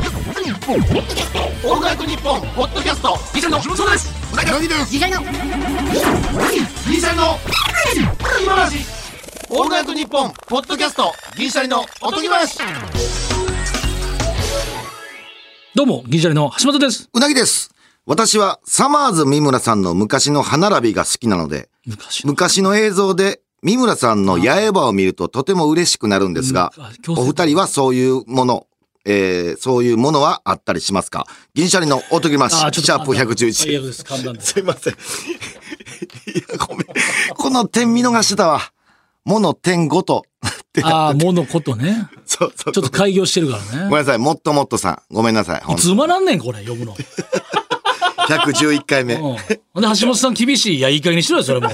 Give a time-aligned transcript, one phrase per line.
[0.41, 5.27] オールナイトニッポンポッドキャストギシャリの木本ですうなぎですギシャリのギ
[6.99, 7.37] シャリの
[8.41, 8.79] 今話
[9.51, 12.57] オールナイトニッポンポッドキャストギシャリのおとぎ話
[15.75, 17.07] どうも、銀シャリの橋本です。
[17.13, 17.73] うなぎです。
[18.07, 22.31] 私はサマーズ三村さんの昔の歯並びが好きなので、昔の。
[22.31, 26.71] 昔の映像で三村さんの八重歯を見るととても嬉しくなるんですが
[27.09, 28.65] お二人はそういうもの、
[29.05, 31.25] えー、そういうものはあったりしますか？
[31.53, 33.79] 銀シャリのおとぎまし、シャープ最111。
[33.79, 34.53] 悪です、簡単です。
[34.53, 34.93] すいません。
[34.93, 34.97] い
[36.49, 36.87] や、ごめん。
[37.35, 38.61] この点見逃してたわ。
[39.25, 40.25] もの点ごと。
[40.83, 42.07] ああ、ものことね。
[42.25, 42.73] そうそう。
[42.73, 43.69] ちょっと開業してるからね。
[43.71, 44.17] ごめんなさい。
[44.17, 45.13] もっともっとさん。
[45.13, 45.73] ごめんなさい。
[45.73, 46.95] いつまらんねん、これ、呼ぶの。
[48.37, 49.15] 111回目。
[49.15, 49.21] うん。
[49.21, 50.77] ほんで、橋本さん厳しい。
[50.77, 51.69] いや、いい加減にしろよ、それも。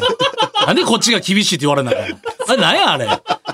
[0.66, 2.18] なんでこっちが厳しいって言われなあかんの？
[2.50, 3.06] あれ、なんや、あれ？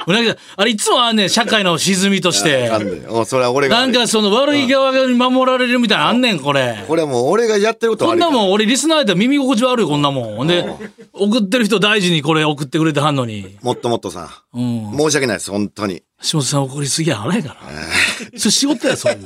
[0.06, 2.68] うなぎあれ、いつもあんねん、社会の沈みとして。
[2.70, 3.80] なんでおそれは俺が。
[3.80, 6.84] なんかその悪い側に守られるみたいなのあんねん、これ。
[6.88, 10.36] これはもう俺がやってることこんなもん、俺リスナーやったら耳心地悪い、こんなもん。
[10.38, 10.66] ほんで、
[11.14, 13.58] 送ってる人大事にこれ送ってくれてはんのに。
[13.62, 14.58] もっともっとさん。
[14.58, 14.62] う
[14.96, 14.98] ん。
[14.98, 16.04] 申し訳ないです、本当に。
[16.24, 18.40] 橋本さん怒りすぎや、あれやから。
[18.40, 19.20] それ仕事や、そういう。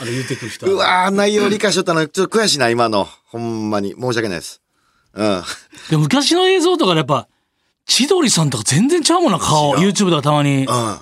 [0.00, 3.08] あれ言うてくる人はうわー、内容理解しとったの、ちょっと悔しいな、今の。
[3.26, 3.94] ほんまに。
[3.94, 4.62] 申し訳ないです。
[5.14, 5.42] うん。
[5.90, 7.28] で昔の映像とかでやっぱ、
[7.86, 9.74] 千鳥さんとか全然ちゃうもんな、顔。
[9.76, 10.64] YouTube とかたまに。
[10.64, 10.98] うん。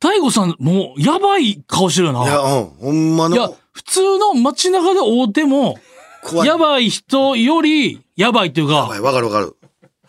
[0.00, 2.38] 大悟さん、もう、やばい顔してるよいや、な。
[2.38, 2.64] うん。
[2.66, 5.78] ほんまいやの、、普通の街中で会うても、
[6.22, 6.48] 怖い。
[6.48, 9.56] やばい人より、やばいっていうか、やばい、わかるわかる。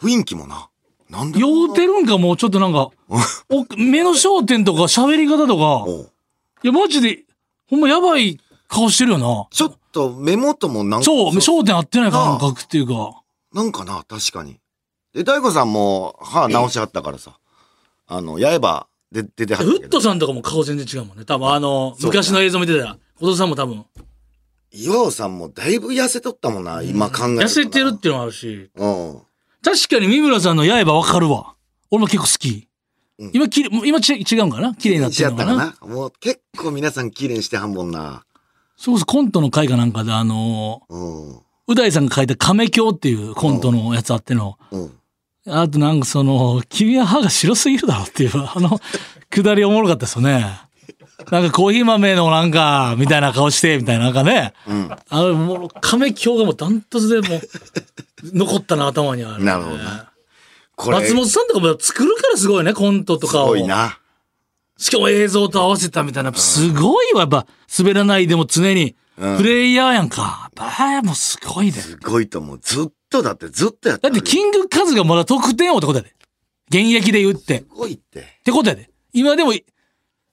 [0.01, 0.69] 雰囲気もな。
[1.09, 2.89] なんで酔うてるんかもうちょっとなんか、
[3.49, 6.07] お目の焦点とか喋り方とか、うん
[6.61, 7.23] いや、マジで、
[7.69, 9.47] ほんまやばい顔してるよな。
[9.51, 13.21] ちょっと目元もなんか、そう、焦点合ってない感覚っていうか。
[13.53, 14.59] なんかな、確かに。
[15.13, 17.37] で、大悟さんも歯直しはったからさ。
[18.07, 19.79] あの、八重歯で出てはったけど。
[19.81, 21.25] フットさんとかも顔全然違うもんね。
[21.25, 23.85] 多分あの、昔の映像見てたら、小藤さんも多分、
[24.71, 29.21] 岩尾さんもだいぶ痩せとったもんな、今考えるとな痩せてるっていうのもあるし、うん。
[29.63, 31.55] 確かに三村さんの刃わかるわ。
[31.91, 32.68] 俺も結構好き。
[33.19, 34.73] うん今きれ、今ち違うんかな？
[34.75, 35.71] 綺麗になってるのかな？
[35.73, 35.93] かな？
[35.93, 38.23] もう結構皆さん綺麗にしてはんもんな。
[38.77, 41.31] そうそう、コントの回かなんかで、あのうん。
[41.33, 44.91] ー、う大さんが書いた亀鏡っていうコントのやつあっての、うん。
[45.47, 48.79] あとなんかその、君は歯が白すぎるだろっていう、 あの、
[49.29, 50.61] くだりおもろかったですよね。
[51.29, 54.53] なんかコーヒー豆のなんか、みたいな顔して、みたいな、なんかね。
[54.65, 54.89] うん。
[55.09, 57.41] あの、もう、亀鏡がもうダントツでもう、
[58.23, 60.08] 残ったな、頭にある、 なるほどな。
[60.87, 63.47] 松本さんとかも作るからすごいね、コントとすかを。
[63.49, 63.99] ごいな。
[64.77, 67.45] しかも映像と合わせたみたいな、すごいわ、やっぱ、
[67.77, 70.49] 滑らないでも常に、うんプレイヤーやんか。
[70.55, 71.81] やっぱ、もうすごいで。
[71.81, 72.59] すごいと思う。
[72.61, 76.15] ずっとだってずっとやってだって、キングカズがまだ得点王ってことやで。
[76.69, 77.57] 現役で言って。
[77.57, 78.39] っすごいって。
[78.45, 78.89] てことやで。
[79.11, 79.65] 今でも、い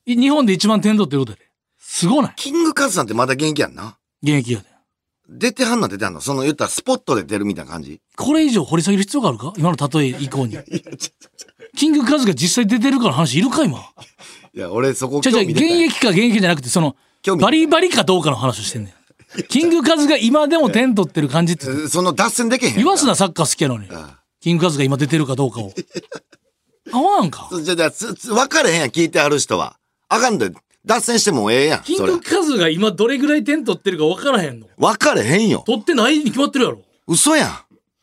[0.07, 1.47] 日本で一番点取ってることやで。
[1.79, 3.99] すごないキングカズさんってまだ元気やんな。
[4.23, 4.67] 現役やで。
[5.29, 6.21] 出てはんの出てはんの？
[6.21, 8.01] その言ったらスポットで出るみたいな感じ？
[8.17, 9.53] これ以上掘り下げる必要があるか？
[9.57, 10.57] 今の例え以降に。
[11.77, 13.79] キングカズが実際出てるから話いるか今。
[14.55, 16.97] いや、俺そこじゃじゃ現役か現役じゃなくて、その、
[17.39, 18.95] バリバリかどうかの話をしてんね
[19.39, 19.43] ん。
[19.49, 21.67] キングカズが今でも点取ってる感じって。
[21.69, 22.77] えその脱線できへん。
[22.77, 23.89] 言わすな、サッカー好きやのに。
[23.91, 25.73] あキングカズが今出てるかどうかを。
[26.93, 27.49] 合わんか。
[27.53, 29.77] あじゃあ、じゃあつつ分かれへんやん、聞いてはる人は。
[30.09, 30.51] あかんで、
[30.87, 31.85] 脱線してもええやん。
[31.85, 32.21] それキング。
[32.21, 34.69] カズが今どれぐらい点取ってるか分からへんの。
[34.79, 35.65] 分かれへんよ。
[35.67, 36.83] 取ってないに決まってるやろ。
[37.09, 37.51] 嘘やん。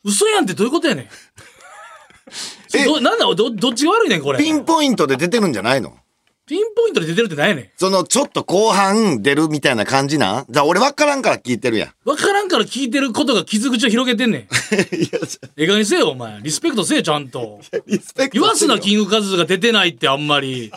[0.04, 1.08] 嘘やんってどういうことやねん。
[2.68, 4.38] それどなんだど、どっちが悪いねん、これ。
[4.38, 5.96] ピンポイントで出てるんじゃないの？
[6.46, 7.70] ピンポイントで出てるってないやねん。
[7.78, 10.46] その、ちょっと後半出るみたいな感じなん？
[10.50, 11.92] じゃあ俺分からんから聞いてるやん。
[12.04, 14.40] 分からんから聞いてることが傷口を広げてんねん。
[14.94, 15.18] いや、
[15.56, 16.40] ええにせよ、お前。
[16.42, 17.60] リスペクトせえ、ちゃんと。
[17.86, 20.70] リスペクト言わすな、キンングカズが出てないってあんまり。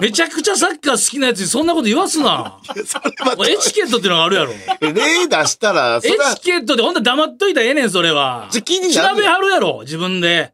[0.00, 2.58] めちゃくちゃサッカー好きなやつにそんなこと言わすな。
[2.74, 4.52] エチケットってのがあるやろ。
[4.80, 8.48] 例出したら、そエれはチケットでほんと黙っといたらええねん、それは。
[8.50, 10.52] じゃ気になる調べはるやろ、自分で。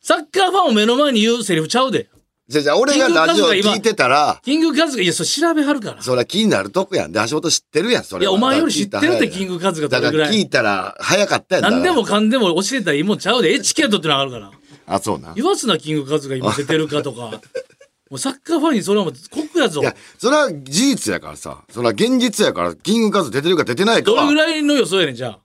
[0.00, 2.08] サッカーファンを目の前に言うセリフちゃうで。
[2.46, 6.02] じゃあじゃあ俺がラジオ聞いてたら、キングカズが、いや、それ調べはるから。
[6.02, 7.12] そりゃ気になるとこやん。
[7.12, 8.32] で、橋本知ってるやん、それは。
[8.32, 10.28] いや、お前より知ってるって、キングカズがだどれぐらい。
[10.28, 11.64] から聞いたら早かったやん。
[11.64, 13.54] 何でもだかかんでも教えたらいいもんちゃうで。
[13.54, 14.46] エチケットってのがあるから。
[14.46, 14.52] ら
[14.86, 15.30] あ、そうな。
[15.30, 17.40] い言わすな、キングカズが今出てるかとか。
[18.10, 19.82] もうサッカーファンにそれはもう酷やぞ。
[19.82, 21.64] や、それは事実やからさ。
[21.72, 24.26] それは現実やから、キングカズ出てるか出てないかは。
[24.26, 25.38] どれぐいらいの予想やねん、じゃあ。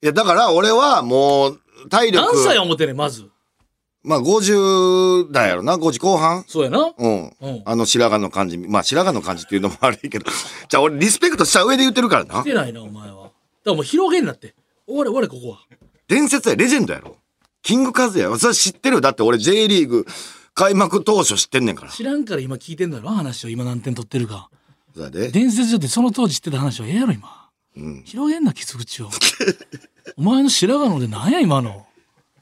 [0.00, 1.60] や、だから俺はもう、
[1.90, 2.24] 体力。
[2.32, 3.28] 何歳思ってんねん、まず。
[4.04, 6.92] まあ、50代やろな、50後半そうやな。
[6.96, 7.32] うん。
[7.40, 8.56] うんあの白髪の感じ。
[8.58, 10.26] まあ、白髪の感じっていうのも悪いけど。
[10.68, 12.44] じゃあ、俺、リスペクトした上で言ってるからな来。
[12.44, 13.16] てないな、お前は。
[13.16, 13.30] だか
[13.64, 14.54] らもう広げんなって。
[14.86, 15.58] 終われ終われ、ここは。
[16.06, 17.16] 伝説や、レジェンドやろ。
[17.62, 18.36] キングカズや。
[18.38, 18.96] それ知ってる？
[18.96, 19.00] よ。
[19.00, 20.06] だって俺 J リーグ
[20.54, 21.90] 開幕当初知ってんねんから。
[21.92, 23.48] 知らんから今聞いてんだろ、話を。
[23.48, 24.48] 今何点取ってるか。
[24.94, 25.28] それで。
[25.30, 27.48] 伝説だってその当時知ってた話はええやろ、今。
[27.76, 28.02] うん。
[28.06, 29.10] 広げんな、傷口を。
[30.16, 31.86] お前の白髪のでなんや、今の。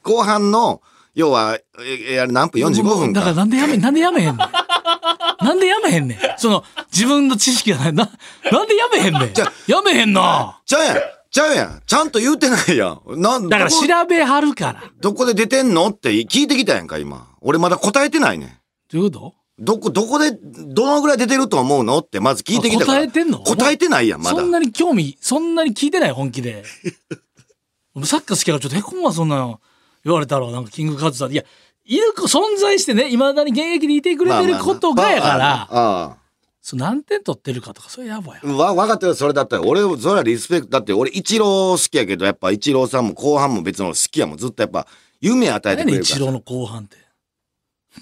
[0.03, 0.81] 後半の、
[1.17, 3.39] 要は、え、えあれ何分 ?45 分だからか。
[3.39, 4.37] なんでやめ、なんでやめへんねん。
[5.43, 6.19] なんでやめへんねん？
[6.37, 7.93] その、自分の知識がない。
[7.93, 8.07] な、
[8.51, 9.33] なんでやめへんねん？
[9.33, 10.61] じゃやめへんな。
[10.67, 10.97] ちゃうやん。
[11.31, 11.81] ちゃうやん。
[11.87, 13.19] ちゃんと言うてないやん。
[13.19, 14.83] なんだから調べはるから。
[15.01, 15.87] どこで出てんの？
[15.87, 17.27] って聞いてきたやんか、今。
[17.41, 18.49] 俺まだ答えてないねん。
[18.93, 19.33] どういうこと？
[19.59, 21.97] どこ、どこで、どのぐらい出てると思うの？
[21.97, 22.99] ってまず聞いてきたから。
[22.99, 23.39] あ答えてんの？
[23.39, 24.45] 答えてないやん、まだそ。
[24.45, 26.63] んなに興味、そんなに聞いてない本気で。
[28.05, 29.59] サッカー好きやからちょっとへこむわ、そんなの。
[30.07, 31.31] 言われたら、なんかキングカズさん。
[31.31, 31.43] いや、
[31.85, 36.17] いる子、存在してね、未だに現役でいてくれてることがやから、ああ。
[36.61, 38.41] そう何点取ってるかとか、それやばい。
[38.45, 39.63] わ、分かってる、それだったら。
[39.63, 40.71] 俺、それはリスペクト。
[40.71, 44.37] だって俺、イチロー好きやけど、やっぱイチローさんも後半も別の好きやもん。
[44.37, 44.85] ずっとやっぱ、
[45.21, 46.97] 夢与えて何やねん、くれるか一郎の後半って。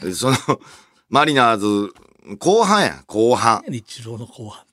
[0.03, 0.15] ら。
[0.15, 0.37] その、
[1.09, 1.93] マリナーズ、
[2.39, 3.57] 後半や、後半。
[3.57, 4.64] 何やねん、一郎の後半。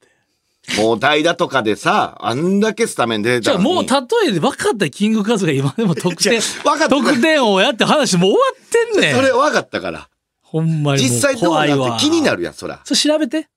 [0.79, 3.59] もう代打とかでさ、あんだけスタメン出てじゃあ。
[3.59, 3.89] もう例
[4.29, 9.15] えで分かったよキングカズが今でも得点、 分かった得点王やって話もう終わってんねん。
[9.17, 10.09] それ分かったから。
[10.43, 11.55] ほんまに実際どう。
[11.55, 12.81] なって気になるやん、そら。
[12.85, 13.49] それ調べて。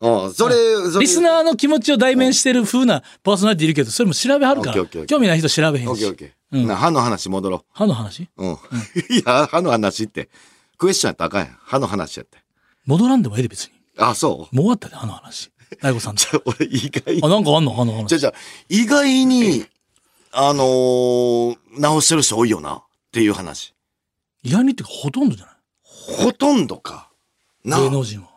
[0.00, 0.54] うん、それ、
[0.90, 1.04] それ。
[1.04, 5.88] リスナーの気持ちを代弁してる風なパーソナリティいるけど、それも調べはるから興味ない人調べへんし。
[5.88, 6.30] オッケーオッケー。
[6.52, 8.28] うんな歯の話戻ろ歯の話？
[8.36, 8.44] う。
[8.44, 8.52] うん。
[9.08, 10.30] いや、歯の話って、
[10.78, 11.58] クエスチョンやったらあかんやん。
[11.62, 12.38] 歯の話やって。
[12.86, 13.72] 戻らんでもええで別に。
[13.98, 14.56] あ、そう？
[14.56, 15.52] もう終わったで、歯の話。
[15.80, 16.22] 大悟さんと。
[16.22, 17.72] じゃあ俺意外あ、なんかあんの？
[17.72, 18.06] 歯の話。
[18.08, 18.34] じゃあじゃあ
[18.68, 19.66] 意外に、
[20.32, 22.76] あのー、直してる人多いよな。
[22.76, 22.82] っ
[23.12, 23.74] ていう話。
[24.42, 25.54] 意外にってほとんどじゃない？
[26.24, 27.10] ほとんどか。
[27.64, 28.28] なあ芸能人は。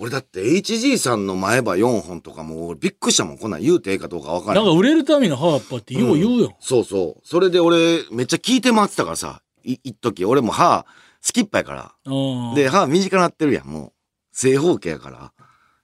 [0.00, 3.38] 俺だって HG さんの前歯4本とかもう俺びっくりしたもん。
[3.38, 4.64] こんなん言うてええかどうかわからん。
[4.64, 6.56] なんか売れるための歯やっぱってよう言うよ。
[6.60, 7.26] そうそう。
[7.26, 9.42] それで俺めっちゃ聞いて回ってたからさ。
[9.64, 10.86] い、一時俺も歯、
[11.20, 11.92] スキッパやから。
[12.04, 12.54] うん。
[12.54, 13.92] で、歯短くなってるやん、もう。
[14.32, 15.32] 正方形やから。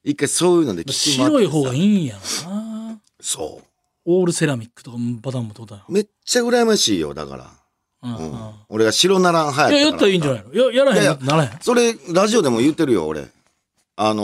[0.05, 2.17] 一回そういうので聞き回って白い方がいいいんや
[2.47, 2.99] ろな。
[3.21, 3.63] そ
[4.05, 5.83] オールセラミックとかパターンもどうだよ。
[5.89, 5.93] う。
[5.93, 7.51] めっちゃ羨ましいよ、だから。
[8.03, 8.19] うんう。
[8.19, 9.79] うんん俺が白ならん歯やったから。
[9.79, 10.55] いや、やったらいいんじゃないの？
[10.73, 11.59] や、やらへんいやいやってならへん。
[11.61, 13.27] それ、ラジオでも言ってるよ、俺。
[13.97, 14.23] あの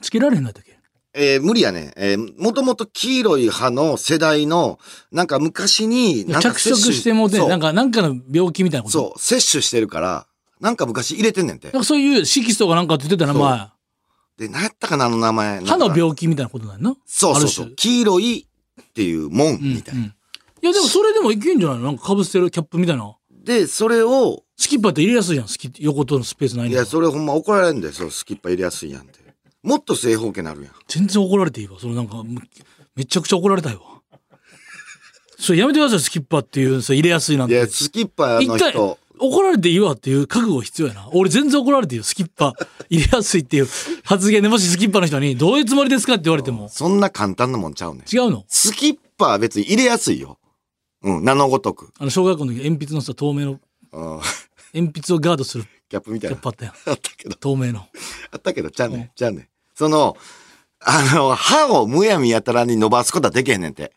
[0.00, 0.78] ー、つけられへんのやったっけ？
[1.16, 1.92] えー無理やね。
[1.96, 4.78] えーもともと黄色い歯の世代の、
[5.10, 8.98] なんか昔に、なんか着色してもうて、そうなんか、なんかの病気みたいなこと？
[8.98, 10.26] そう、摂取してるから、
[10.60, 11.82] なんか昔入れてんねんてなん。
[11.82, 13.68] かそういう色素とかなんかって言ってたな、そう前。
[14.38, 15.60] で、何やったかな、あの名前。
[15.64, 16.96] 歯の病気みたいなことなんやな。
[17.06, 18.46] そうそうそう黄色い
[18.80, 20.00] っていうもん、みたいな。
[20.00, 20.14] うんうん
[20.62, 21.78] いや、でもそれでもいけんじゃない？
[21.78, 23.14] のなんかかぶせてるキャップみたいな。
[23.30, 25.46] で、それを、スキッパーって入れやすいやん。
[25.48, 27.92] スキ横とのスペースないいや、それほんま怒られるんだよ。
[27.92, 29.18] そう、スキッパ入れやすいやんって。
[29.62, 30.72] もっと正方形なるやん。
[30.88, 31.78] 全然怒られていいわ。
[31.78, 32.40] それなんか、む
[32.96, 33.80] めちゃくちゃ怒られたいわ。
[35.38, 37.66] それやめてください、スキッパーっていう、それ入れやすいなんていや、。
[37.66, 41.08] スキッパ一回の人、怒られていいわっていう覚悟必要やな。
[41.12, 42.04] 俺全然怒られていいよ。
[42.04, 43.68] スキッパー入れやすいっていう
[44.02, 48.02] 発言でもしスキッパーの人にどういうつもりですかって言われてもそんな簡単なもんちゃうねん。
[48.12, 48.44] 違うの？
[48.48, 50.38] スキッパは別に入れやすいよ。
[51.02, 51.92] うん、名のごとく。
[51.98, 53.60] あの小学校の時鉛筆のさ透明の
[53.92, 54.20] うん、
[54.74, 56.42] 鉛筆をガードするキャップみたいなキャッ。
[56.42, 56.74] プあったやん。
[56.74, 57.86] あったけど、透明の。
[58.32, 59.48] あったけど、ちゃうねん、ちゃうねん。
[59.74, 60.16] その、
[60.80, 63.92] あの、歯をむやみやたらに伸ばすことはできへんねんて。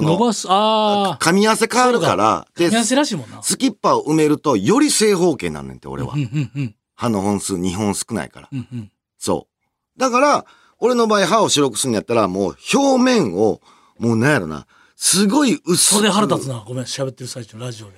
[0.00, 1.18] 伸ばす、ああ。
[1.20, 3.42] 噛み合わせ変わるから、で組み合わせらしいもんな。
[3.42, 6.16] スキッパーを埋めると、より正方形なんねんて、俺はう。
[6.16, 6.74] んうんうん。
[6.94, 8.48] 歯の本数2本少ないから。
[8.52, 8.92] うんうん。
[9.18, 9.48] そ
[9.96, 9.98] う。
[10.00, 10.46] だから、
[10.78, 13.60] 俺の場合歯を白くするんやったら、もう表面を、
[13.98, 15.96] もうなんやろな、すごい薄く。
[15.96, 16.64] 袖腹立つな。
[16.66, 17.92] ごめん、喋ってる最中のラジオで。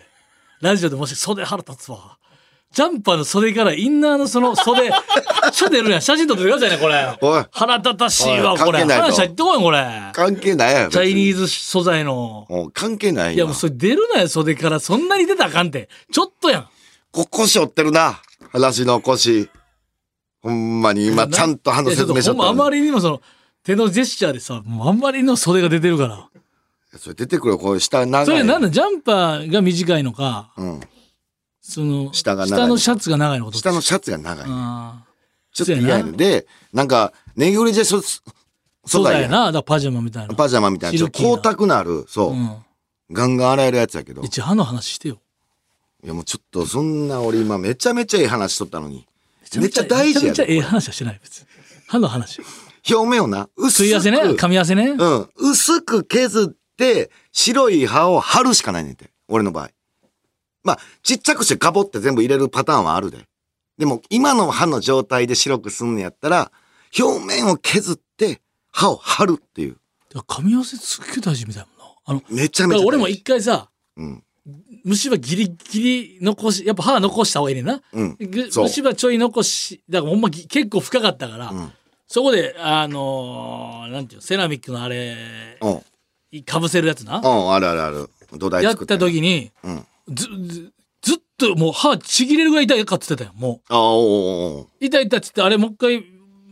[0.60, 2.18] ラジオでもし袖腹立つわ。
[2.72, 4.90] ジャンパーの袖からインナーのその袖、
[5.54, 6.02] ちょ出るやん。
[6.02, 7.16] 写真撮ってくださいね、これ。
[7.20, 8.84] おい腹立たしいわ、これ。
[8.84, 10.10] 話入ってこい、これ。
[10.12, 10.90] 関係ないやろ。
[10.90, 11.46] チャイニーズ。
[11.46, 12.46] ズ素材の。
[12.74, 14.80] 関係ないいや、もうそれ出るなよ、袖から。
[14.80, 15.88] そんなに出たらあかんて。
[16.12, 16.68] ちょっとやん。
[17.12, 18.20] こ腰折ってるな。
[18.50, 19.48] 話の腰。
[20.42, 23.22] ほんまに今、ちゃんと歯のいやちょっ説明しとったあまりにもその、
[23.62, 26.28] 手のジェスチャーでさ、もうあんまりの袖が出てるから。
[26.98, 28.26] それ出てくるよ、こう下長い。
[28.26, 30.80] それなんだ、ジャンパーが短いのか、うん。
[31.62, 33.58] その、下が長い下のシャツが長いのこと。
[33.58, 34.44] 下のシャツが長い。
[34.48, 35.03] あ
[35.54, 38.22] ちょっと嫌やねんで、なんか、ネギ売りでそ、素
[38.84, 39.30] 素材やん。
[39.30, 39.46] 材やな。
[39.46, 40.34] だからパジャマみたいな。
[40.34, 42.56] パジャマみたいな、ちょっと光沢のある、そう、うん。
[43.12, 44.22] ガンガン洗えるやつやけど。
[44.22, 45.20] い一応歯の話してよ。
[46.02, 49.06] やもうちょっと、そんな俺今めちゃめちゃいい話しとったのに。
[49.56, 50.60] めっちゃ大事やめちゃめちゃええで。
[50.62, 51.46] 話はしてない、別に。
[51.86, 52.42] 歯の話。
[52.90, 53.84] 表面をな、薄く。
[53.84, 54.18] 吸い合わせね。
[54.18, 54.88] 噛み合わせね。
[54.90, 55.28] うん。
[55.36, 59.10] 薄く削って、白い歯を貼るしかないねんて。
[59.28, 59.70] 俺の場合。
[60.64, 63.26] まあ、ちっちゃくしてガボって全部入れるパターンはあるで。
[63.78, 66.52] でも、今の歯の状態で白くすんのやったら、
[66.98, 68.40] 表面を削って、
[68.70, 69.76] 歯を貼るっていう。
[70.14, 71.94] 噛み合わせすっげえ大事みたいもんな。
[72.06, 74.24] あの、めちゃめちゃ俺も一回さ、うん。
[74.84, 77.80] 虫歯ギリギリ残し、やっぱ歯残した方がいいねんな。
[77.92, 81.72] うん虫歯ちょい残し、だからほんまぎ結構深かったから、ん
[82.06, 85.16] そこで、あのーなんていうのセラミックのあれ、
[85.60, 86.42] うん。
[86.42, 87.18] かぶせるやつな。
[87.18, 88.10] うん、あるあるある。
[88.32, 88.76] 土台やっ。
[88.76, 89.86] た時に、うん。
[90.08, 90.72] ず、ず、
[91.36, 93.32] ともう歯ちぎれるぐらい痛いかって言ってたよ。
[93.36, 94.66] もああ、おうおう。
[94.80, 96.04] 痛い痛いっつって、あれもう一回、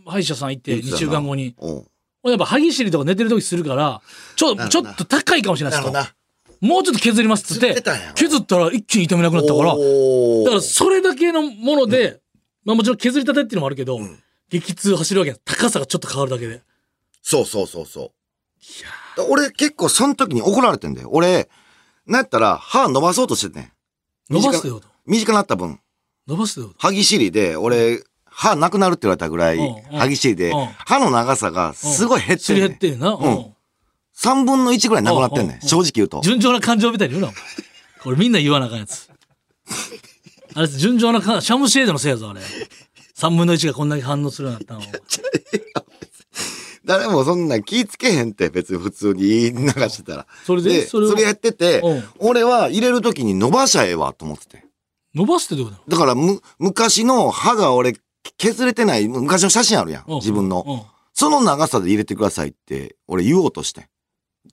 [0.06, 1.54] 歯医者さん行って、2言ってたな週間後に。
[1.58, 1.86] おう
[2.24, 4.00] 俺やっぱ歯ぎしりとか寝てる時するから、
[4.36, 5.78] ちょ、ちょっと高いかもしれない。
[5.78, 6.14] なるほどな。
[6.60, 12.20] もうちょっと削りますっつって削ってたんやろ削ったら一気に痛めなくなったから、おだからそれだけのもので、
[12.64, 13.98] まあもちろん削りたてっていうのもあるけど、
[14.48, 16.62] 激痛走るわけや高さがちょっと変わるだけで。
[17.20, 18.12] そうそうそうそ
[19.16, 19.22] う。
[19.28, 21.08] 俺結構その時に怒られてんだよ。
[21.12, 21.48] 俺、
[22.06, 23.72] なんやったら歯伸ばそうとしててん。
[24.30, 25.80] 伸ばすってこと短なった分、
[26.26, 29.58] 伸ばすってこと歯ぎしりで、俺、歯なくなるって言われたぐらい
[29.92, 32.70] 歯ぎしりでうん、歯の長さがすごい減ってすりんねん。
[32.70, 33.12] 減ってんな。
[33.12, 33.54] ううんん。
[34.16, 35.60] 3分の1ぐらいなくなってんねん。
[35.60, 36.20] 正直言うと。
[36.22, 37.32] 順調な感情みたいに言うな。
[38.02, 39.10] これみんな言わなあかんやつ。
[40.54, 42.40] あれ、順調な感シャムシェードのせいやぞ、あれ。
[43.16, 44.92] 3分の1がこんだけ反応するようになったの。
[46.98, 50.26] 誰もそんな気ぃつけへんって、別に普通に言い流してたら。
[50.44, 50.86] それで？
[50.86, 54.64] それやっててうん、俺は入れる時に伸ばしゃええわと思ってて。
[55.14, 57.94] 伸ばすってどういうこだからむ、昔の歯が俺、
[58.38, 60.04] 削れてない、昔の写真あるやん。
[60.04, 60.64] と自分の。
[60.66, 60.82] うん
[61.14, 63.82] その長さで入れてくださいって、俺言おうとして。
[63.82, 63.84] っ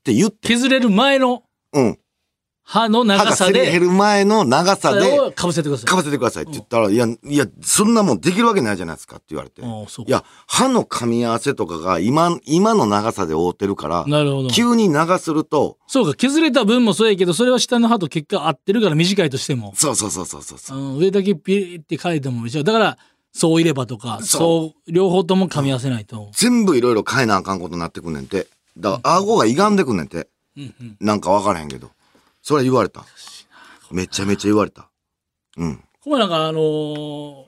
[0.03, 0.50] て言って。
[0.50, 1.43] 削れる前の？
[1.72, 1.98] うん。
[2.72, 5.86] 歯の歯長さがすり減で、る前の長さで、かぶせてください。
[5.88, 9.64] かばせてくださいって言ったら、いや、いや、そんなもんできるわけないじゃないですかって言われて。
[9.64, 9.66] い
[10.12, 14.50] や、歯の噛み合わせとかが今、今の長さで覆ってるから、なるほど。
[14.50, 19.74] 急に長すると、そうか、削れた分もそうやけど、それは下の歯と結果合ってるから短いとしても。
[19.76, 22.64] そうそうそうそうそう上だけピリって書いても一緒。
[22.64, 22.98] だから、
[23.32, 26.30] そういればとか、そう両方とも噛み合わせないと。
[26.34, 28.46] 全部いろいろ変えなあかんことになってくんねんて。
[28.78, 30.28] だから、顎が歪んでくんねんて。
[30.56, 30.98] うんうん。
[31.00, 31.90] なんかわからへんけど。
[32.41, 33.05] それ言われた。
[33.91, 34.89] めちゃめちゃ言われた。
[35.58, 35.84] うん。
[36.01, 37.46] これなんかあのー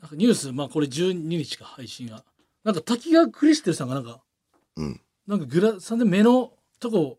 [0.00, 2.24] なんかニュース、まあこれ12日か、配信が。
[2.64, 4.20] なんか滝川クリステルさんがなんか、
[4.76, 5.00] うん。
[5.26, 7.18] なんかグラさんで目のとこ、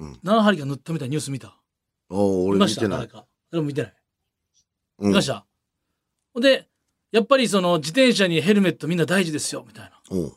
[0.00, 1.56] うん何針か塗ったみたいなニュース見た。
[2.10, 2.98] おー俺見てない。
[2.98, 3.26] 誰か。
[3.50, 3.94] 誰も見てない。
[4.98, 5.46] うん見ました？
[6.34, 6.68] ほんで、
[7.12, 9.90] やっぱりその自転車にヘルメットみんな大事ですよ、みたいな。
[9.96, 10.30] っ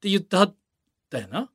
[0.00, 0.56] て言ってはっ
[1.10, 1.50] たよな。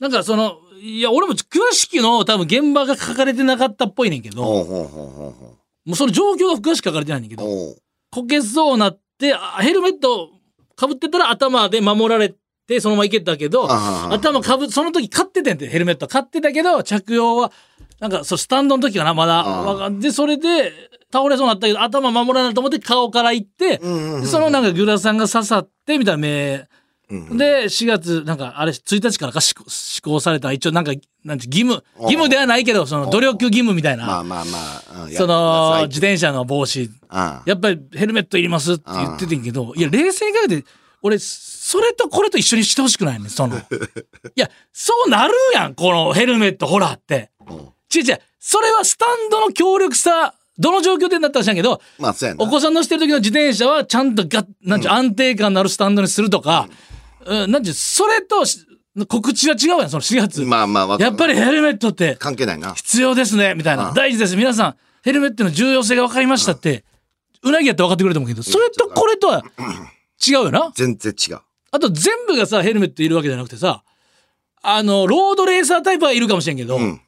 [0.00, 7.76] なんかその、いや、俺も詳しくの多分現場が書かれてなかったっぽいねんけど、おうほうほうほうほもうその状況が詳しく書かれてないねんけど、うおう
[8.10, 10.30] こけそうなって、あヘルメット
[10.74, 12.34] かぶってたら頭で守られ
[12.66, 17.52] て、そのまま行けたけど、ああ頭かぶ、その時買っててんて、ヘルメット買ってたけど、着用は、
[17.98, 19.40] なんか、そう、スタンドの時かな、まだ。
[19.40, 20.72] ああわかんで、それで、
[21.12, 26.68] 倒れそうになったけど、頭守らないと思って顔から行って、うんうんうんでそのなんかグラサンが刺さって、みたいな目。
[27.10, 27.36] うんうん。
[27.36, 30.92] で、4月、なんか、あれ、1日からか施行施行された、一応なんか、
[31.24, 34.58] なんて、義務、義務ではないけど、その、努力義務みたいな、まあまあま
[35.02, 35.04] あ。
[35.04, 35.12] うん。
[35.12, 40.64] その、や自転車の帽子、あやっぱりヘルメットいりますって言っててんけど、いや、冷静に考えて、
[41.02, 43.56] 俺、それとこれと一緒にしてほしくないねんその。
[43.58, 43.60] い
[44.36, 47.30] や、そうなるやん、このヘルメット、ほらって。
[47.48, 47.56] うん。
[47.94, 52.14] 違う違う、それはスタンドの強力さ、どの状況でなったらしいんやけど、まあ。
[52.38, 56.76] お子さん乗せてる時の自転車はちゃんとが、なんちゅう、安定感のあるスタンドにするとか、うん、
[57.26, 58.66] なんちゅう、それとし
[59.08, 60.42] 告知は違うやん、その4月。
[60.42, 62.74] まあまあやっぱりヘルメットって関係ないな。
[62.74, 63.88] 必要ですね、みたいな。
[63.88, 64.36] うん大事です。
[64.36, 66.84] 皆さん、ヘルメットの重要性が分かりましたって、
[67.42, 69.42] うなぎやって分かってくれると思うけど、それとこれとは
[70.26, 70.72] 違うよな？
[70.74, 71.38] 全然違う。
[71.70, 73.82] あと全部がさ、ヘルメットいるわけじゃなくてさ、
[74.62, 77.00] あの、ロードレーサータイプはいるかもしれんけど、うん。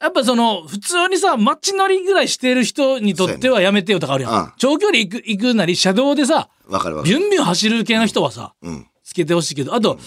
[0.00, 4.32] やっぱその、普通にさ、街乗りぐらいしてる人にとってはやめてよとかあるやん。
[4.32, 7.18] うん長距離行く、行くなり、車道でさ、わかるわかる。
[7.18, 8.86] ビュンビュン走る系の人はさ、うん。
[9.12, 9.98] つけてほしいけど、あと、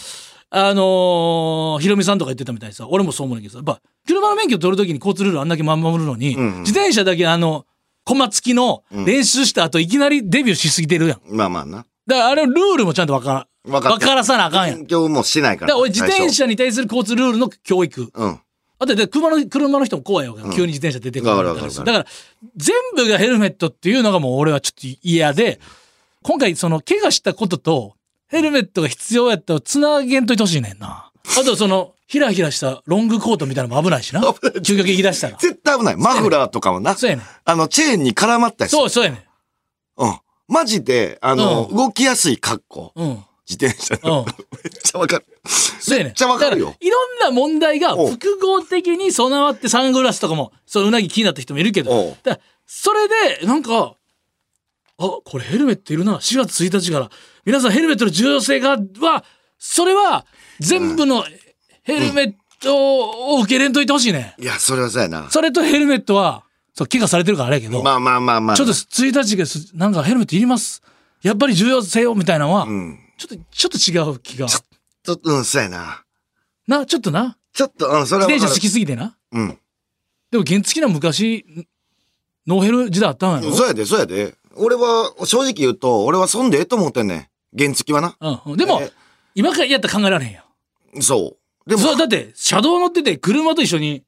[0.49, 7.65] あのー、ヒロミさんとか言ってたみたいにさ、俺もそう思うんだけどさ、やっぱ、車の免許取るときに交通ルールあんだけ守るのに、うんうん自転車だけあの、
[8.03, 11.19] コマ付きの練習した後、いきなりデビューしすぎてるやん。
[11.35, 11.85] まあまあな。
[12.07, 14.75] だからあれルールもちゃんとわから、わからさなあかんやん。
[14.75, 15.61] だ勉強もしてないか。
[15.61, 18.11] からら俺自転車に対する交通ルールの教育。
[18.13, 18.39] うん。
[18.77, 22.05] あとで車の車の人も怖いわけよ、急に自転車出てくるわかるわかるわかるだから
[22.57, 25.59] 全部がヘルメットっていうのがもう俺はちょっと嫌で
[26.23, 27.94] 今回その怪我したことと
[28.27, 31.11] ヘルメットが必要やったらつなげんといてほしいねんな。
[31.39, 34.21] あとそのひらひらしたロングコートみたいなのも危ないしな。
[34.33, 34.53] 危ない。
[34.61, 35.37] 究極行き出したら。
[35.37, 35.95] 絶対危ない。
[35.97, 36.95] マフラーとかもな。
[36.95, 37.25] そうやねん。
[37.45, 38.81] あの、チェーンに絡まったりする。
[38.81, 39.25] そうそうやね
[39.97, 40.17] うん。
[40.47, 41.75] マジで、あの、うん。
[41.75, 42.93] 動きやすい格好。
[42.95, 43.25] んうん。
[43.49, 44.21] 自転車の。
[44.21, 44.25] うん。
[44.63, 45.25] めっちゃわかる。
[45.47, 46.07] そうやねん。
[46.07, 46.75] めっちゃわかるよ。
[46.79, 52.15] いろんな問題が複合的に備わってサングラスとかもそのうなぎ気になった人もいるけど。
[52.23, 53.07] だそれ
[53.39, 53.95] でなんか
[54.97, 57.09] あこれヘルメットいるな4月1日から
[57.45, 59.25] 皆さんヘルメットの重要性がは
[59.57, 60.25] それは
[60.59, 61.23] 全部の
[61.83, 65.29] ヘルメットを受け入れんといてほしいね、いや、それはそうやな。
[65.29, 68.55] それとヘルメットはそう怪我されてるからあれやけど、まあまあまあまあ。
[68.55, 70.81] ちょっと1日がすなんかヘルメットいります
[71.21, 72.99] やっぱり重要性をみたいなのは、うん。
[73.17, 74.59] ちょっとちょっと違う気がちょ
[75.13, 76.03] っと、うん、そうやな。
[76.67, 79.57] なちょっとなちょっと、うん、それは自転車好きすぎてなうん。
[80.31, 81.45] でも原付な昔
[82.47, 83.55] ノーヘル時代あったんやろ？
[83.55, 84.35] そうやで、そうやで。
[84.55, 87.27] 俺は、正直言うと、俺は損でええと思ってんねん。
[87.57, 88.15] 原付はな。
[88.19, 88.91] うんうん、でも、え
[89.35, 90.43] 今からやったら考えられへんや
[90.97, 91.01] ん。
[91.01, 91.69] そう。
[91.69, 94.03] でも、そうだって車道乗ってて車と一緒に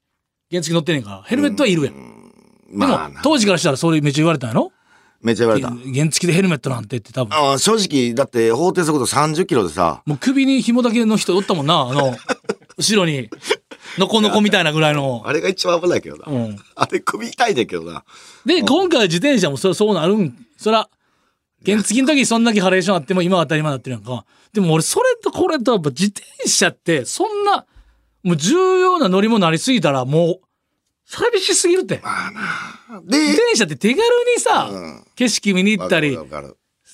[0.50, 1.94] 原付乗ってんねんからヘルメットはいるやん。
[1.94, 4.72] でも、まあな、当時からしたらそれめっちゃ言われたんやろ？
[5.20, 5.68] めっちゃ言われた。
[5.92, 7.36] 原付でヘルメットなんてって多分。
[7.36, 12.16] ああ正直、だって法定速度30キロでさ、もう首に紐だけの人おったもんな、あの、
[12.78, 13.28] 後ろに、
[13.98, 15.22] のこのこみたいなぐらいの。
[15.24, 16.24] あれが一番危ないけどな。
[16.26, 16.58] うん。
[16.74, 18.04] あれ首痛いねんけどな。
[18.46, 20.46] で、今回自転車もそそうなるん？
[20.56, 20.88] そら、
[21.64, 24.24] 原付の時そんだけハレーションあっても今は当たり前になってるやんか。
[24.52, 27.66] でも俺それとこれとやっぱ自転車ってそんな、
[28.22, 30.40] もう重要な乗り物ありすぎたらもう、
[31.04, 31.96] 寂しすぎるって。
[33.04, 34.00] で、自転車って手軽
[34.36, 36.16] にさ、うん景色見に行ったり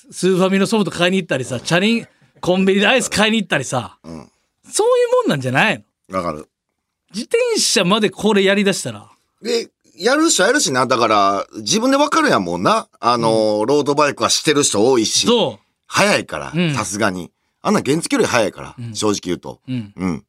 [0.09, 2.07] スーファミのソフト買いに行ったりさ、チャリン、
[2.41, 4.11] コンビニでアイス買いに行ったりさ、る。
[4.11, 4.31] うん。
[4.67, 6.17] そういうもんなんじゃないの？
[6.17, 6.49] わかる。
[7.15, 9.09] 自転車までこれやりだしたら。
[9.41, 10.85] で、やる人やるしな。
[10.85, 12.89] だから、自分でわかるやんもんな。
[12.99, 15.25] あのー、ロードバイクはしてる人多いし。
[15.25, 17.31] そ早いからうん、さすがに。
[17.61, 19.61] あんな原付より早いから、正直言うと。
[19.67, 19.71] う。
[19.71, 19.93] うん。
[19.95, 20.25] うん。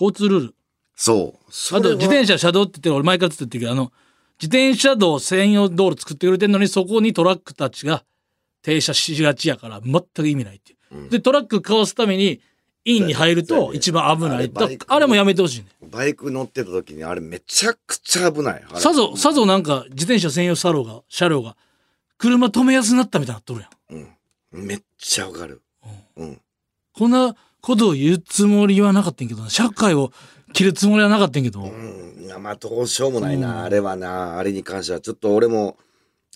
[0.00, 0.54] 交通ルール。
[0.96, 1.52] そう。
[1.52, 3.92] そあと自転車車道って言ってる俺前からずっと言ってるけど、あの、
[4.40, 8.04] 自転車道専用道路作ってくれてんのにそこにトラックたちが
[8.62, 11.10] 停車しがちやから全く意味ないっていう。
[11.10, 12.40] で、トラックかわすために
[12.84, 14.50] インに入ると一番危ない。
[14.50, 15.66] だあれあれもやめてほしいね。
[15.90, 18.64] バイク乗ってた時にあれめちゃくちゃ危ない。
[18.76, 21.56] さぞ、さぞなんか自転車専用車両が、車両が、
[22.16, 24.08] 車止めやすくなったみたいになっとるやん。
[24.52, 25.62] めっちゃわかる。
[26.16, 26.40] うん。
[26.94, 30.12] こんなことを言うつもりはなかったんけどな、社会を
[30.52, 32.24] 切るつもりはなかったんけど、うん。
[32.24, 33.64] いや、まあどうしようもないな。
[33.64, 34.38] あれはな。
[34.38, 35.76] あれに関してはちょっと俺も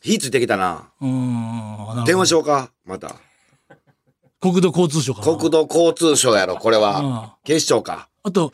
[0.03, 0.91] 火ついてきたな。
[1.01, 3.17] うーん、電話しょようかまた。
[4.51, 5.37] 国土交通省かな。
[5.39, 6.99] 国土交通省やろ、これは。
[7.01, 8.09] うん警視庁か。
[8.23, 8.53] あと、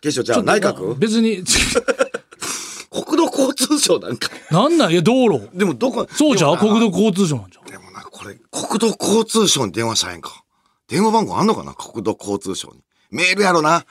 [0.00, 0.94] 警視庁じゃあ内閣？
[0.94, 1.44] 別に、
[2.90, 4.28] 国土交通省なんか。
[4.50, 4.92] なんなん？
[4.92, 5.48] いや、道路。
[5.54, 6.06] でもどこ？
[6.16, 10.42] そうじゃうでもな国土交通省なんじゃうでもな、これ、国土交通省に電話したらええんか。
[10.88, 11.74] 電話番号あんのかな？
[11.74, 12.80] 国土交通省に。
[13.10, 13.84] メールやろな。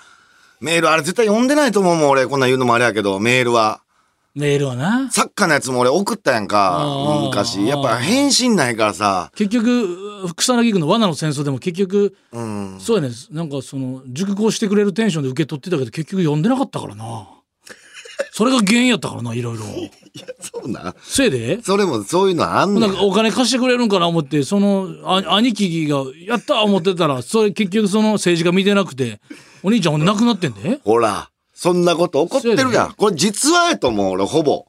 [0.62, 2.26] メール、あれ絶対読んでないと思うもん、俺。
[2.28, 3.82] こんなん言うのもあれやけど、メールは。
[4.40, 5.12] メールはな。
[5.12, 6.84] サッカーのやつも俺送ったやんか。
[7.28, 7.66] 昔。
[7.68, 9.32] やっぱ返信ないからさ。
[9.36, 12.78] 結局、草薙君の罠の戦争でも結局、うん。
[12.80, 17.28] そうやねなんかその、熟考してくれるテンションで受け取ってたけど、結局読んでなかったからな。
[18.32, 19.64] それが原因やったからな、いろいろ。
[20.14, 20.94] いや、そうな。
[21.02, 21.60] せいで？
[21.64, 29.20] それもそういうのあんねんなんかお金貸してくれるんかな思って、その、あ兄貴が、やったー思ってたら、それ結局その政治家見てなくて、
[29.64, 30.80] お兄ちゃんほんで亡くなってんで？
[30.84, 31.30] ほら。
[31.60, 32.94] そんなこと起こってるやん。
[32.94, 34.66] これ実話やと思う、俺、ほぼ。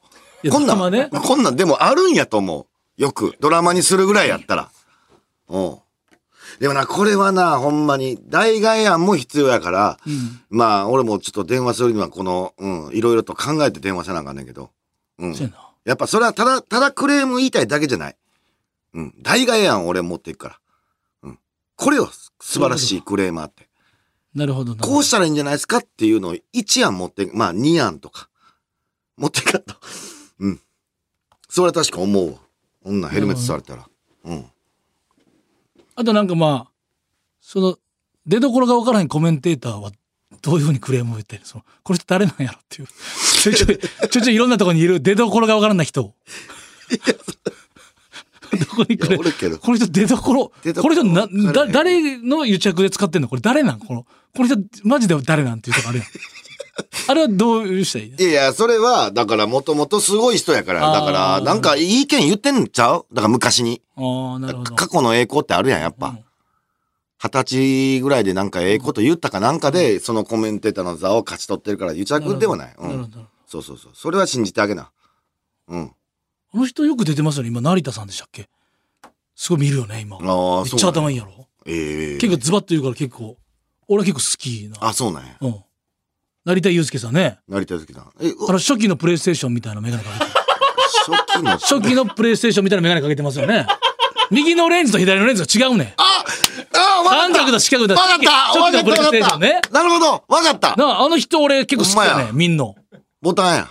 [0.49, 0.77] こんなん、
[1.21, 2.67] こんなんでもあるんやと思
[2.99, 3.01] う。
[3.01, 3.33] よく。
[3.39, 4.71] ドラマにするぐらいやったら。
[5.47, 5.77] うん。
[6.59, 9.99] でもな、これはな、ほんまに、代替案も必要やから、
[10.49, 14.71] まあ、俺もちょっと電話するには、この、うん、いろいろと考えて電話せなあかんねんけど。
[15.17, 15.33] うん。
[15.85, 18.17] やっぱそれはただ、ただクレーム言いたいだけじゃない。
[18.95, 19.13] うん。
[19.21, 20.59] 代替案俺持っていくから。
[21.23, 21.39] うん。
[21.77, 22.09] これよ、
[22.41, 23.70] 素晴らしいクレーマーって。
[24.33, 24.81] なるほどな。
[24.81, 28.29] こうしたらいいんじゃないですかっていうのを1案持って、まあ2案とか、
[29.17, 29.75] 持っていかんと。
[30.39, 30.61] うん。
[31.49, 32.39] それは確か思うわ。
[32.83, 33.87] 女ヘルメットされたら。
[34.23, 34.45] うん。
[35.95, 36.71] あとなんかまあ、
[37.41, 37.77] その、
[38.25, 39.91] 出所が分からへんコメンテーターは、
[40.41, 42.87] どういうふうにクレームを言ってるその、この人誰なんやろっていう。
[42.87, 46.15] ちょいちょい、ちょいちょいいろんなところにいる出所が分からない人。
[48.59, 49.23] どこにくれこ
[49.71, 53.27] の人出所出所この人なだ誰の癒着で使ってんの？
[53.27, 53.79] これ誰なん？
[53.79, 54.03] この
[54.35, 56.07] この人マジで誰なんっていうとこあるやん
[57.07, 58.11] あれはどういうしたらいい？
[58.11, 60.91] いやいや、それは、だからもともとすごい人やから。
[60.91, 63.05] だから、なんかいい意見言ってんちゃう？
[63.11, 63.81] だから昔に。
[63.97, 66.17] ああなるほど過去の栄光ってあるやん、やっぱ。
[67.21, 72.75] 二十歳ぐらいでなんかええこと言ったかなんかで、そのコメンテーターの座を勝ち取ってるから、癒着ではない。
[72.77, 73.11] うん。
[73.47, 73.91] そうそうそう。
[73.93, 74.91] それは信じてあげな。
[75.67, 75.91] うん。
[76.53, 77.49] あの人よく出てますよね。
[77.49, 78.49] 今、成田さんでしたっけ？
[79.35, 80.19] すごい見るよね、今。
[80.19, 80.87] めああ、っちゃ。
[80.89, 81.47] 頭いいんやろ？
[81.65, 83.37] ええ結構ズバッと言うから結構、
[83.87, 84.87] 俺は結構好きな。
[84.87, 85.37] あ、そうなんや。
[85.41, 85.55] うん。
[86.43, 87.39] 成田悠介さんね。
[87.47, 88.05] 成田好きだ。
[88.19, 90.31] え、うあの初期のプレイステーションみたいなメガネかけてる。
[91.05, 91.51] 初期の？
[91.51, 93.65] 初期のプレイステーションみたいなメガネかけてますよね。
[94.31, 95.87] 右のレンズと左のレンズが違うねん。
[95.97, 96.23] あ
[96.73, 99.61] あ、わかった三角と四角だわかった初期のプレイステーションね。
[99.71, 102.65] なるほどわかったなあ、あの人俺結構好きだねみんな。
[103.21, 103.69] ボタンや。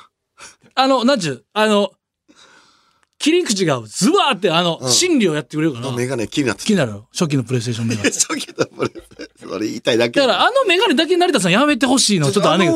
[0.75, 1.91] あの、なんちゅう、あの、
[3.21, 7.07] 切り口がズバーって、あの、うん心理をやってくれるから、メガネ気になって気になるよ。
[7.13, 8.09] 初期のプレイステーションメガネ。
[8.11, 8.91] 初期のこれ、
[9.47, 10.19] それ言いたいだけ。
[10.19, 12.73] だから、あのメガネだけ成田さんやめてほしいの、ちょっとあれ、あ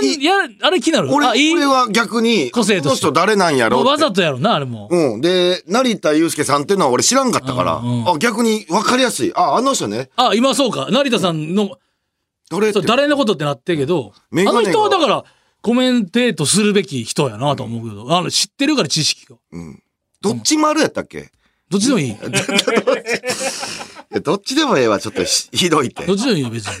[0.00, 1.12] れ、いや、あれ気になる？
[1.12, 1.52] 俺、あ、いい？
[1.54, 4.88] 俺は逆に、個性としてこの人誰なんやろうわざとやろな、あれも。
[4.92, 5.20] うん。
[5.20, 9.32] で、成田悠介さんっていうのは俺知らんかったから、うんうんあ、逆に分かりやすい。
[9.34, 10.10] あ、あの人ね。
[10.14, 10.86] あ、今そうか。
[10.92, 11.78] 成田さんの、
[12.50, 15.24] 誰誰のことってなってるけど、あメガネがの人はだから、
[15.68, 19.36] コメンテートするべき人やなと思うけど、あの、知ってるから知識が。
[19.52, 19.82] うん。
[20.22, 21.30] どっち丸やったっけ？
[21.68, 22.16] どっちでもいい。
[24.24, 24.54] どっち？
[24.56, 26.14] でもええわ、ちょっとひひどいってど。
[26.14, 26.72] っちでもいいよ、別に。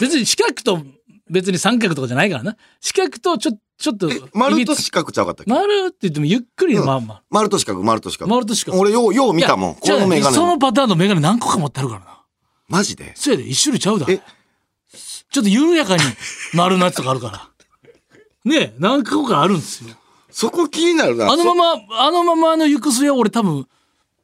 [0.00, 0.82] 別に四角と
[1.30, 2.56] 別に三角とかじゃないからな。
[2.80, 5.52] 四角とちょ、ちょっと、丸と四角ちゃうかったっけ？
[5.52, 7.22] 丸って言ってもゆっくり、うんまあまあ。
[7.30, 8.28] 丸と四角、丸と四角。
[8.28, 9.74] 丸と四角俺、よう、よう見たもん。
[9.76, 12.06] このメガネじゃあそのパターンのメガネ何個か持ってあるからな。
[12.68, 13.12] マジで？
[13.14, 14.06] そうやで、一種類ちゃうだ。
[14.08, 14.20] え
[15.30, 16.02] ちょっと緩やかに
[16.54, 17.48] 丸のやつとかあるから。
[18.44, 19.94] ねえ、何個かあるんですよ。
[20.30, 21.30] そこ気になるな。
[21.30, 23.66] あのまま、あのままの行く末は俺多分、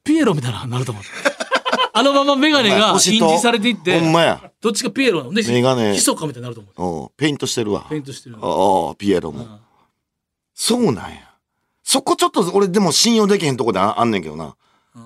[0.05, 1.05] ピエロみたいななると思う。
[1.95, 4.51] あのままメガネが印字されていって、ほんまや。
[4.61, 7.11] どっちかピエロなので、メガネひそかみたいになると思う。
[7.17, 7.87] ペイントしてるわ。
[7.89, 8.37] ペイントしてる。
[8.41, 9.47] ああ、ピエロも。
[10.55, 11.33] そうなんや。
[11.83, 14.55] そこちょっと俺でも信用できへんとこでああんねんけどな。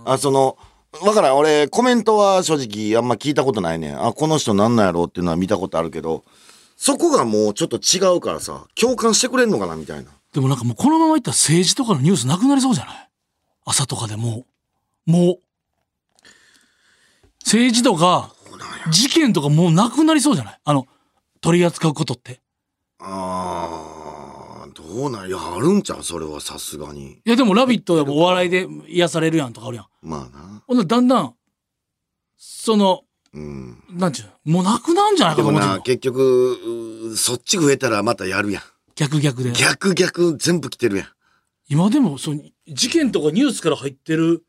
[0.04, 0.58] あ、その、
[1.02, 1.36] わからん。
[1.36, 4.06] 俺、コメントは正直あんま聞いたことないねん。
[4.06, 6.24] あ、この人なんなんやろうっていうのは見たことあるけど、
[6.76, 10.10] そこがもうちょっと違うからさ、共感してくれんのかなみたいな。
[10.32, 13.08] でもなんかもうこのままいったら政治とかのニュースなくなりそうじゃない？
[13.64, 14.44] 朝とかでも
[15.06, 15.10] う。
[15.10, 15.38] もう。
[17.44, 18.34] 政治とか、
[18.90, 20.60] 事件とかもうなくなりそうじゃない？
[20.64, 20.86] あの、
[21.40, 22.40] 取り扱うことって。
[22.98, 23.95] あー、
[24.96, 26.02] どうなんや、あるんちゃう？
[26.02, 27.12] それはさすがに。
[27.12, 29.86] いやでも「ラビット!」でもお笑いで癒されるやんとかあるやん。
[30.00, 30.62] まあな。
[30.66, 31.34] ほんならだんだん、
[32.38, 33.02] その、
[33.34, 33.82] うん。
[33.90, 34.52] なんちゅうの？
[34.54, 38.62] もうなくなんじゃないでもな、かと思ってる結局、うそっち増えたらまたやるやん。
[38.94, 39.52] 逆逆で。
[39.52, 41.08] 逆逆全部来てるやん。
[41.68, 44.44] 今でも、そう、事件とかニュースから入ってる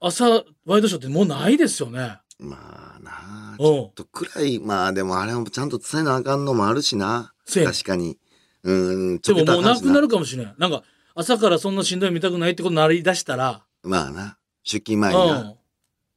[0.00, 2.18] 朝、ワイドショーってもうないですよね。
[2.40, 7.32] まあなあ、うんちょっとくらい、まあでもあれもちゃんと伝えなあかんのもあるしな。
[7.44, 8.18] せや確かに。
[8.66, 10.02] うん、でももうなくなる。
[10.02, 10.54] るかもしれない。
[10.58, 10.82] なんか、
[11.14, 14.38] 朝からそんなしんどい見たくないってことになりだしたら、まあな。
[14.64, 15.38] 出勤前うにな。
[15.42, 15.54] ん。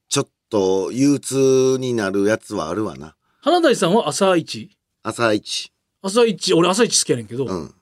[0.09, 3.15] ちょっと憂鬱になるやつはあるわな。
[3.41, 4.75] 花大さんは朝一？
[5.03, 5.71] 朝一。
[6.01, 7.73] 朝一、俺朝一好きやねんけど、うん。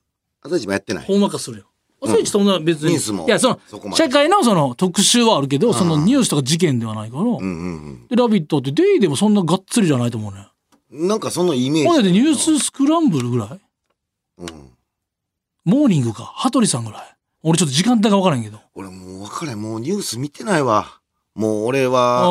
[0.42, 1.06] 朝一もやってない。
[1.06, 1.66] ほんまかするよ。
[2.04, 2.90] 朝一そんな別に。
[2.90, 10.48] ニュースもいや、その社会のその特集はあるけど、そのうんニュースとか事件ではないから、うんうんで、ラビットってデイでもそんながっつりじゃないと思うね。
[10.92, 11.08] うん。
[11.08, 12.04] なんかそのイメージ。
[12.04, 13.60] でニューススクランブルぐらい？
[14.38, 14.70] うん。
[15.66, 16.24] モーニングか。
[16.24, 17.16] 羽鳥さんぐらい。
[17.44, 18.60] 俺ちょっと時間帯が分からんけど。
[18.76, 19.62] 俺もう分からん。
[19.62, 21.00] もうニュース見てないわ。
[21.36, 22.24] もう俺あは、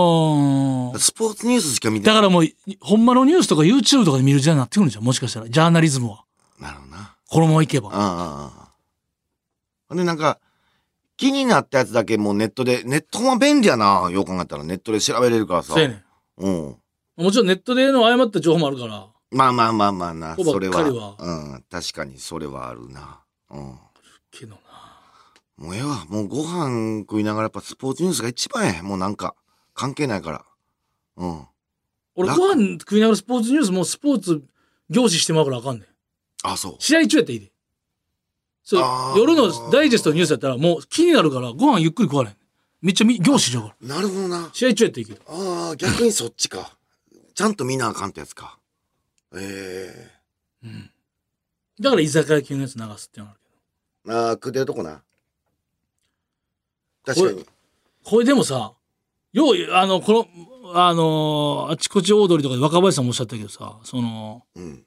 [0.95, 2.15] ースポーツニュースしか見てない。
[2.17, 2.47] だからもう、
[2.81, 5.05] ほんまのニュースとか YouTube とかで見る時代になってくるんじゃん。
[5.05, 5.49] もしかしたら。
[5.49, 6.25] ジャーナリズムは。
[6.59, 7.15] なるほどな。
[7.29, 7.91] このままいけば。
[7.93, 8.51] あ
[9.89, 10.41] あでなんか、
[11.17, 14.09] 気になったやつだけもうネットで、ネットは便利やな。
[14.11, 15.75] よう考えたらネットで調べれるからさ。
[15.75, 16.03] そうやね
[16.39, 16.67] うん。
[16.71, 16.77] ん。
[17.17, 19.07] もちろんネットでの誤った情報もあるから。
[19.31, 20.37] まあまあまあまあな。
[20.37, 21.17] それは。
[21.19, 21.65] うん。
[21.71, 23.21] 確かにそれはあるな。
[23.51, 23.79] うん。
[24.31, 24.61] けどな。
[25.57, 26.05] もうええわ。
[26.09, 28.83] もうご飯食いながらやっぱスポーツニュースが一番ええ。
[28.83, 29.35] もうなんか、
[29.75, 30.45] 関係ないから。
[31.17, 31.39] うん。
[31.39, 31.49] 楽
[32.17, 34.43] 俺ご飯食いながらスポーツニュースもうスポーツ
[34.91, 35.87] 凝視してまうからあかんねん。
[36.43, 36.77] あ、そう。
[36.79, 37.53] 試合中やったらいいで。
[38.63, 42.37] そうあー夜のダイジェストのニュースやったらもう気になるからご飯ゆっくり食われん。
[42.83, 43.95] めっちゃみ凝視しちゃうから。
[43.97, 44.51] なるほどな。
[44.53, 45.21] 試合中やったらいいけど。
[45.29, 46.77] ああ、逆にそっちか。
[47.35, 48.59] ちゃんと見なあかんってやつか。
[49.35, 50.11] え
[50.63, 50.91] うん。
[51.81, 53.41] だから居酒屋系のやつ流すっていうのある
[54.05, 54.15] けど。
[54.15, 55.03] えああ、食ってるとこな。
[57.05, 57.47] 確かに。
[58.05, 58.73] これでもさ、
[59.33, 60.29] よう、あの、この、
[60.75, 64.85] あのーあちこちオードリーとかで若林さんもおっしゃったけどさ、その、うん。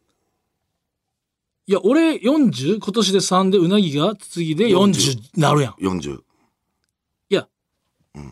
[1.67, 5.73] いや、俺40、今年で3で、うなぎが次で40なるやん。
[5.73, 6.19] 40。
[7.30, 7.47] いや、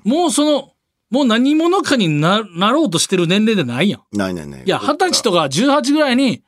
[0.04, 0.74] もうその、
[1.10, 4.18] もう何者かにななろうとしてる年齢でないやん。
[4.18, 4.64] ないないない。
[4.64, 6.44] いや、二十歳とか18ぐらいに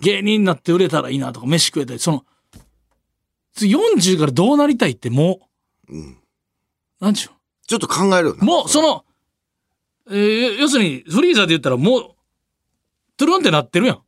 [0.00, 2.24] 芸人になって売れたらいいなとか、飯食えたり、その、
[3.54, 5.40] 次40からどうなりたいっても
[5.88, 6.12] うん。
[6.12, 7.30] う、なんちゅう
[7.66, 8.44] ちょっと考えるよな。
[8.44, 9.04] もう、その、
[10.10, 12.02] えー要するに、フリーザーで言ったらもう、
[13.16, 14.02] トゥルンってなってるやん。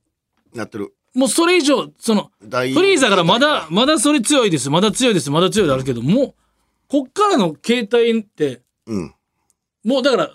[0.54, 0.94] なってる。
[1.14, 6.35] もうそれ以上、その、大フリーザーからまだ、まだそれ強いです、まだ強いです、まだ強いであるけど、もう、
[6.88, 9.13] こっからの携帯って、うん。
[9.85, 10.31] もうだから。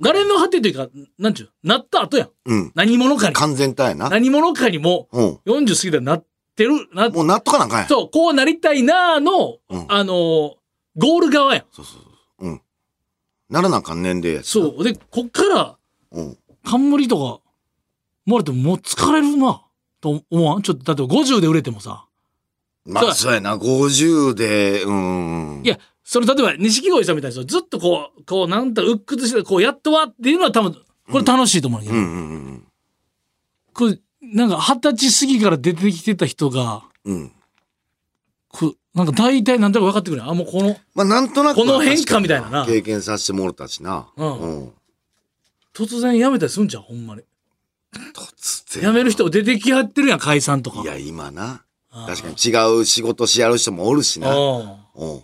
[0.00, 2.30] 誰の果てというか、なんちゅう、なった後やん。
[2.44, 2.72] うん。
[2.76, 3.34] 何者かに。
[3.34, 4.10] 完全体やな。
[4.10, 5.28] 何者かにもうん。
[5.28, 7.88] う、40過ぎたらなってる、な、もうなっとかなあかんやん。
[7.88, 10.52] そう、こうなりたいなーの、うんあのー
[10.98, 11.64] ゴール側やん。
[11.72, 12.48] そうそうそう。
[12.48, 12.62] うん。
[13.48, 14.50] ならなあかん年齢やし。
[14.50, 14.84] そう。
[14.84, 15.76] で、こっから、
[16.12, 16.38] うん。
[16.64, 17.40] 冠とか、
[18.26, 19.64] もらってももう疲れるな、
[20.00, 20.62] と思わん？
[20.62, 22.06] ちょっと、だって50で売れてもさ。
[22.84, 23.56] そうまあ、そうやな。
[23.56, 25.62] 50で、うん。
[25.64, 25.78] いや、
[26.12, 30.76] それ例えば、錦鯉さんみたいにさずっとこう、こう、なんと鬱屈して、こう、やっとわっていうのは多分、
[31.10, 32.66] これ楽しいと思うんだけど、うんうんうん
[33.72, 37.16] これ、なんか二十歳過ぎから出てきてた人が、うん。
[37.16, 37.32] うん。
[38.48, 41.56] こうなんか大体なんとなく分かってくるあ、もうこの、まあ、なんとなく。
[41.56, 44.06] この変化みたいなな経験させてもらったしな。
[44.14, 44.72] うんうん。
[45.72, 47.22] 突然辞めたりすんじゃん、ほんまに。
[48.14, 50.82] 突辞める人も出てきはってるやん、解散とか。
[50.82, 51.64] いや、今な。
[51.90, 54.36] 確かに違う仕事しやる人もおるしな。
[54.36, 55.22] うん。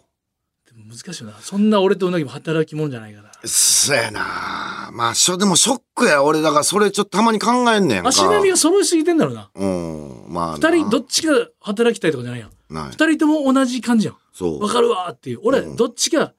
[0.88, 1.36] 難しいよな。
[1.40, 3.30] そんな俺とうなぎも働き者じゃないから。
[3.44, 4.90] そうやな。
[4.92, 6.22] まあ、しょ、でもショックや。
[6.22, 8.08] 俺、だからそれちょっとたまに考えんねんか。
[8.08, 9.50] 足並みが揃いすぎてんだろうな。
[9.54, 10.24] うん。
[10.28, 10.54] まあ。
[10.56, 12.50] 二人どっっちが働きたいとかじゃないやん。
[12.72, 12.90] ない。
[12.90, 14.16] 二人とも同じ感じやん。
[14.32, 14.68] そうわ。
[14.68, 15.40] かるわーっていう。
[15.42, 16.32] 俺、うんどっちか、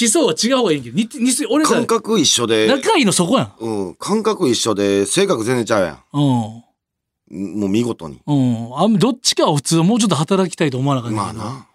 [0.00, 3.54] 思想は違う方がいいけど、似て、似て、俺さ感、覚一緒で、仲いいのそこやん。
[3.58, 3.94] うん。
[3.94, 6.22] 感覚一緒で、性格全然ちゃうやうん。
[6.22, 7.60] ん。
[7.60, 8.20] もう見事に。
[8.26, 8.70] うん。
[8.74, 11.38] あどっちかは普通もうちょっと働きたいと思わなかったけど。
[11.38, 11.67] まあな。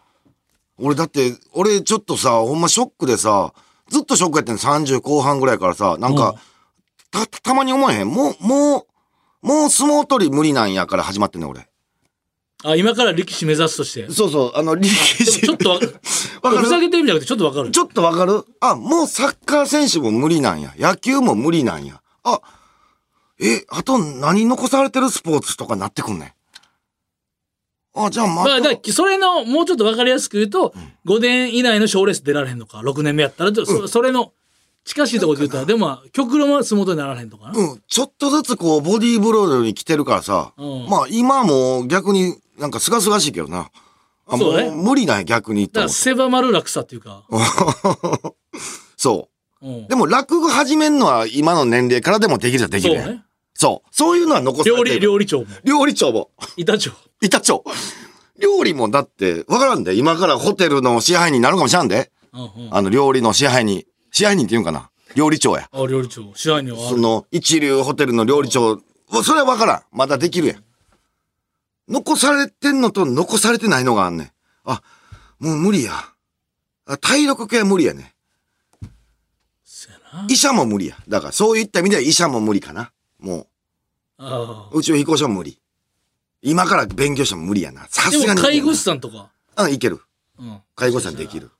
[0.79, 3.53] 俺だって、俺ちょっとさ、ほんまショックでさ、
[3.89, 6.35] ずっとショックやってんの30後半ぐらいからさ、なんか、
[7.11, 8.07] た、たまに思えへん。
[8.07, 8.87] もう、も
[9.43, 11.67] う、もう相撲取り無理なんやから始まってんねん俺。
[12.65, 14.09] あ、今から力士目指すとして。
[14.09, 15.41] そうそう、あの、力士。
[15.41, 15.89] ちょっとわ、わか
[16.51, 16.57] る？
[16.59, 17.71] ふざけてるんじゃなくてちょっとわかる。
[17.71, 18.45] ちょっとわかる？
[18.61, 20.73] あ、もうサッカー選手も無理なんや。
[20.79, 22.01] 野球も無理なんや。
[22.23, 22.39] あ、
[23.41, 26.31] え、あと何残されてるスポーツとかなってくんねん。
[27.95, 30.73] あ、じゃあまあ、だそれの、もうちょっとわかりやすく言うと、
[31.05, 34.33] 5年以内の賞レース出られへんのか、6年目やったら、そそれの、
[34.85, 37.57] 近しいところで言ったら、でもまあ、極論は相撲取りにならへんとかな。
[37.57, 43.69] うん、ちょっとずつこう、ボディーブロードに来てるからさ、うんまあ今も逆になんかすがすがしいけどな。
[44.25, 45.93] あもそうねう無理なんや、逆にとだから。
[45.93, 47.23] 狭まる落差っていうか。
[48.97, 49.29] そ
[49.61, 49.67] う。
[49.67, 53.01] うんでも落語始めんのは今の年齢からでもできるじゃできる。
[53.01, 53.23] そうね。
[53.63, 53.89] そう。
[53.91, 54.99] そういうのは残され料理、てる。
[54.99, 55.47] 料理長も。
[55.63, 56.31] 料理長も。
[56.57, 56.91] 板長。
[57.21, 57.63] 板長。
[58.37, 59.95] 料理もだって、わからんで。
[59.95, 62.11] 今からホテルの支配人になるかもしれんで。
[62.33, 62.75] うんうん。
[62.75, 63.85] あの、料理の支配人。
[64.11, 65.69] 支配人って言うんかな料理長や。
[65.71, 66.35] あ、料理長。
[66.35, 66.95] 支配人はある。
[66.97, 68.81] その、一流ホテルの料理長。
[69.23, 69.81] それはわからん。
[69.93, 70.63] まだできるやん。
[71.87, 74.31] 残されてんのと残されてないのがあんねん。
[74.65, 74.81] あ、
[75.39, 75.93] もう無理や。
[76.85, 78.13] あ体力系は無理やね。
[80.27, 80.97] 医者も無理や。
[81.07, 82.91] だからそういった意味では医者も無理かな。
[83.19, 83.52] もあ
[84.73, 85.59] う、宇宙飛行士も無理。
[86.41, 87.85] 今から勉強しても無理やな。
[87.89, 88.39] さすがに。
[88.41, 89.31] も、介護士さんとか。
[89.57, 90.01] うん、いける。
[90.39, 90.61] うん。
[90.75, 91.51] 介護士さんできる。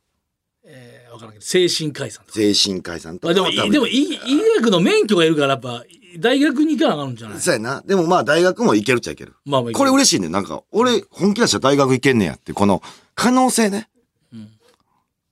[0.65, 2.35] えー、わからんけど、精神科医さんとか。
[2.39, 4.19] 精神科医さんとかあでも、いでも、医医
[4.57, 5.83] 学の免許がいるから、やっぱ、
[6.19, 7.39] 大学に行かなあかんんじゃない？
[7.39, 7.81] そうやな。
[7.81, 9.33] でもまあ大学も行けるっちゃいける。
[9.45, 10.29] まあまあ、これ嬉しいね。
[10.29, 12.83] なんか、俺、本気出したら大学行けんねやって、この
[13.15, 13.89] 可能性ね。
[14.31, 14.49] うん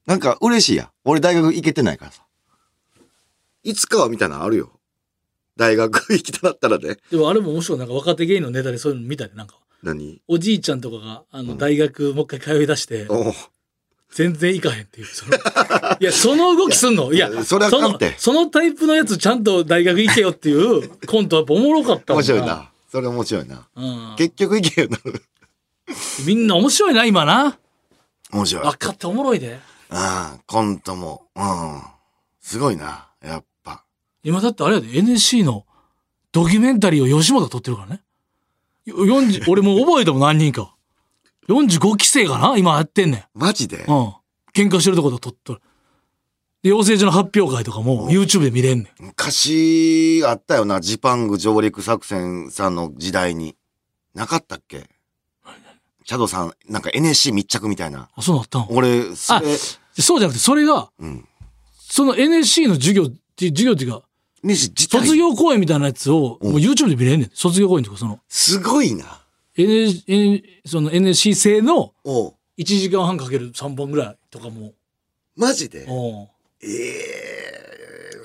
[0.08, 0.92] なんか嬉しいや。
[1.06, 2.24] 俺大学行けてないからさ。
[3.64, 4.72] いつかはみたいなのあるよ。
[5.58, 6.98] 大学行きたなったらね。
[7.12, 7.80] でもあれも面白い。
[7.80, 10.22] なんか若手芸人のネタでそういうの見たで、なんか、何？
[10.28, 13.08] おじいちゃんとかが、あの、大学もう一回通い出して、
[14.12, 15.06] 全然行かへんっていう。
[15.08, 15.38] その
[16.00, 22.42] いや、その動きすんのいや、それはそのそのタイプのやつちゃんと大学行けよっていうコントやっぱおもろかった面白い。
[22.42, 22.70] な。
[22.92, 23.68] それ面白いな。
[23.76, 24.16] うん。
[24.18, 24.98] 結局行けよな。
[26.26, 27.58] みんな面白いな、今な。
[28.32, 28.64] 面白い。
[28.66, 29.60] 分かっておもろいで。
[29.90, 31.28] うん、コントも。
[31.36, 31.82] うん。
[32.40, 33.08] すごいな。
[33.24, 33.51] やっぱ。
[34.24, 35.66] 今だってあれやで、NSC の
[36.32, 38.02] ドキュメンタリーを吉本が撮ってるからね。
[38.86, 40.76] よ40俺もう覚えても何人か。
[41.48, 42.58] 45期生かな？
[42.58, 43.40] 今やってんねん。
[43.40, 43.78] マジで？
[43.78, 43.86] うん。
[44.54, 45.62] 喧嘩してるとこで撮っとる。
[46.64, 49.06] で、養成所の発表会とかも YouTube で見れんねん。
[49.06, 50.80] 昔あったよな。
[50.82, 53.56] ジパング上陸作戦さんの時代に。
[54.14, 54.90] なかったっけ？
[56.04, 58.10] シャドウさん、なんか NSC 密着みたいな。
[58.14, 58.68] あ、そうなったん？
[58.70, 59.56] 俺、それ、
[60.02, 61.26] そうじゃなくて、それが、うん。
[61.80, 64.02] その NSC の授業って、授業っていうか、
[64.44, 67.30] 卒業公演みたいなやつを、もう YouTube で見れんねん。
[67.34, 69.22] 卒業公演とか、その、すごいな。
[69.56, 74.74] N、N、その NSC 製のおう1時間半かける3本ぐらいとかも、
[75.36, 75.88] マジで？
[76.64, 76.68] ええ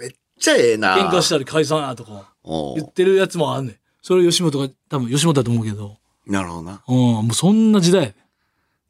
[0.00, 0.96] めっちゃええな。
[0.96, 3.76] 喧嘩したり解散やとか言ってるやつもあんねん。
[4.02, 6.82] それ吉本が、多分吉本だと思うけど、なるほどな。
[6.86, 8.14] うん、もうそんな時代。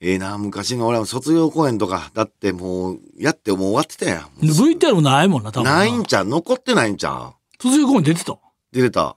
[0.09, 4.25] ええな、昔の俺は卒業公演とか、だってもう、やってもう終わってたやん。
[4.41, 5.65] VTR もないもんな、多分。
[5.65, 6.27] ないんちゃう？
[6.27, 7.35] 残ってないんちゃう？
[7.61, 8.39] 卒業公演出てた？
[8.71, 9.17] 出れた。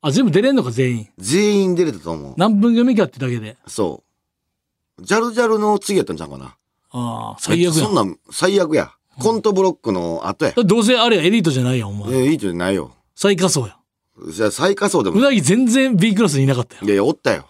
[0.00, 1.08] あ、全部出れんのか、全員？
[1.18, 2.34] 全員出れたと思う。
[2.38, 3.58] 何分組かってだけで。
[3.66, 4.02] そ
[4.98, 5.04] う。
[5.04, 6.56] ジャルジャルの次やったんちゃうかな。
[6.92, 7.84] ああ、最悪やん。
[7.84, 8.92] そんなん、最悪や。
[9.18, 10.52] コントブロックの後や。
[10.52, 12.14] どうせあれや、エリートじゃないやん、お前。
[12.14, 12.92] えいいじゃないよ。
[13.14, 13.76] 最下層や
[14.26, 14.32] ん。
[14.32, 15.18] じゃあ最下層でも。
[15.18, 16.80] うなぎ全然 B クラスにいなかったよ。
[16.84, 17.46] いやいや、おったよ。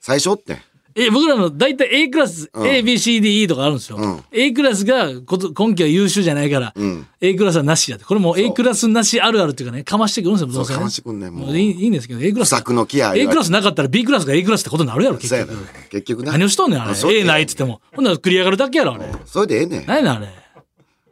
[0.00, 0.58] 最初おってん。
[0.94, 3.96] え、僕らの大体 A クラス、うん A、B、C、D、E とかあるんですよ。
[3.96, 8.04] うん A クラスがこと今期は優秀じゃないから、うん A クラスはなしやって。
[8.06, 10.64] これもう A クラスなしあるあるっていうかね、かましてくるんですよ、どう。
[10.66, 12.48] かましてくんねんもうもういいいいんですけど、A クラス。
[12.54, 15.82] 不作の気合 A クラスなかったら B クラスが A クラスってことになるやろ、結局そうやな。。
[15.90, 16.32] 結局な。
[16.32, 16.94] 何をしとんねん、あれ。
[16.94, 17.80] そうや A ないっつっても。
[17.94, 19.04] ほんなら繰り上がるだけやろ、あれ。
[19.26, 19.86] それでええねん。
[19.86, 20.28] 何やねん、あれ。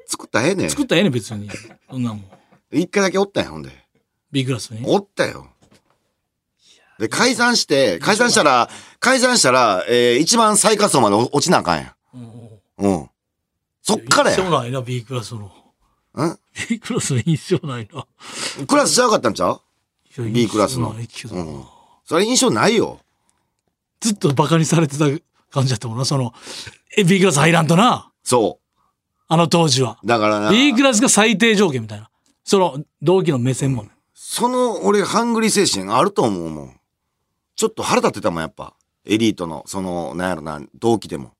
[0.06, 0.70] 作ったらええねん。
[0.70, 1.48] 作ったらええねん、別に。
[1.90, 2.24] そんなもん。
[2.72, 3.70] 一回だけおったんや、ほんで。
[4.32, 4.80] B クラスに。
[4.84, 5.46] おったよ。
[6.98, 8.68] で、解散して、解散したら、
[9.00, 12.18] 解散したら、えー、一番最下層まで落ちなあかんやん。
[12.78, 13.10] うん。
[13.82, 14.36] そっからや。
[14.36, 15.46] 印象ないな、B クラスの。
[15.46, 18.06] ん？B クラスの印象ないな。
[18.66, 19.60] クラスちゃうかったんちゃう
[20.30, 21.64] ？B クラスのうん。
[22.04, 22.98] それ印象ないよ。
[24.00, 25.04] ずっとバカにされてた
[25.50, 26.32] 感じだったもんな、その、
[26.96, 28.10] え、B クラス入らんとな。
[28.24, 28.58] そ
[29.28, 29.98] あの当時は。
[30.02, 30.06] う。
[30.06, 30.50] だからな。
[30.50, 32.10] B クラスが最低条件みたいな。
[32.44, 33.90] その、同期の目線もね。
[34.14, 36.80] その、俺、ハングリー精神あると思うもん。
[37.58, 38.74] ちょっと腹立ってたもん、やっぱ。
[39.04, 41.32] エリートの、その、なんやろな、同期でも。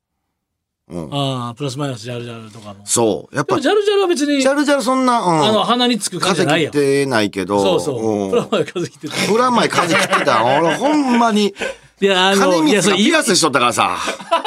[0.89, 1.09] うん。
[1.13, 2.85] ああ、プラスマイナスジャルジャルとかの。
[2.85, 3.35] そう。
[3.35, 5.45] やっぱ、ジャルジャルは別に、ャルジャルそんな、うん。
[5.45, 6.73] あの、鼻につく感じじゃないやん。
[6.73, 7.63] 風切ってないけど。
[7.63, 8.27] そうそう。
[8.27, 9.31] んプラマイ風切ってた。
[9.31, 10.43] プラマイ風切ってた。
[10.43, 11.55] 俺、ほんまに。
[12.01, 13.97] いや、あの、いや、金光がピアスしとったからさ。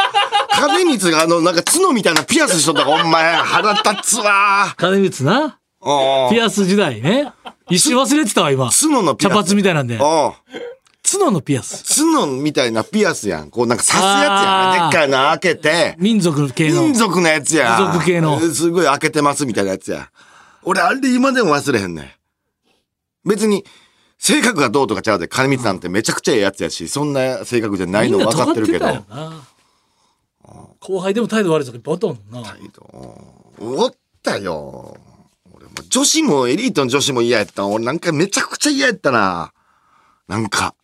[0.53, 4.75] 金光があの、なんか角みたいなピアスしとったから、お前、腹立つわ。
[4.77, 5.59] 金光な？
[5.81, 7.33] うんピアス時代ね。
[7.71, 8.69] 一瞬忘れてたわ、今。
[8.71, 9.33] 角のピアス。
[9.33, 9.95] 茶髪みたいなんで。
[9.95, 10.33] うん。
[11.19, 11.85] 角のピアス。
[12.03, 13.51] 角みたいなピアスやん。
[13.51, 14.91] こうなんか刺すやつやん。
[14.91, 15.95] でっかいの開けて。
[15.99, 16.83] 民族系の。
[16.83, 17.79] 民族のやつや。
[17.79, 20.11] 民族系のすごい開けてますみたいなやつや。
[20.63, 23.29] 俺、あれ今でも忘れへんねん。
[23.29, 23.65] 別に、
[24.19, 28.87] 性格がどうとかちゃうで、金光なんてめちゃくちゃええやつやし、そんな性格じゃないの分かってるけど。
[30.79, 32.57] 後輩でも態度悪いとかいっぱいあったもんな。
[33.59, 34.97] おったよ。
[35.53, 37.67] 俺も女子もエリートの女子も嫌やった。
[37.67, 39.53] 俺なんかめちゃくちゃ嫌やったな。
[40.29, 40.75] なんか。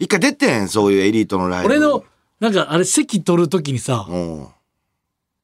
[0.00, 1.66] 一回出てん、そういうエリートのライブ。
[1.68, 2.02] 俺の、
[2.40, 4.48] なんか、あれ、席取るときにさ、うん。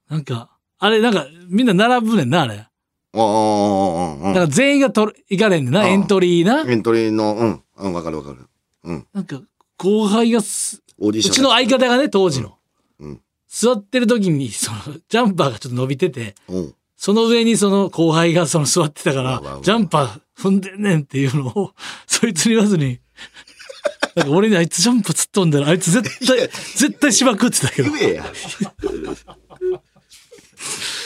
[0.08, 2.66] なんか、あれ、なんか、みんな並ぶねんな、あれ。
[3.12, 6.70] おおおおおだから全員が取る、行かれんねんな、うんエントリーな。
[6.70, 8.48] エントリーの、うん、うん、わかるわかる。
[8.84, 9.06] うん。
[9.12, 9.42] なんか、
[9.76, 11.32] 後輩がす、オーディション。
[11.32, 12.56] うちの相方がね、当時の。
[12.98, 13.20] うん。
[13.46, 16.74] 座ってる時に、その、ジャンパーがちょっと伸びてて、うん。
[16.96, 21.74] その上にその後輩がその座ってたかうわうわうわ、らジャンパー踏んでんねんっていうのを、
[22.06, 23.00] そいつに言わずに、
[24.16, 27.92] なんか俺にあいつジャンプ突っ飛んだら、あいつ絶対、絶対しばくってたけど。
[27.92, 28.24] 言えや。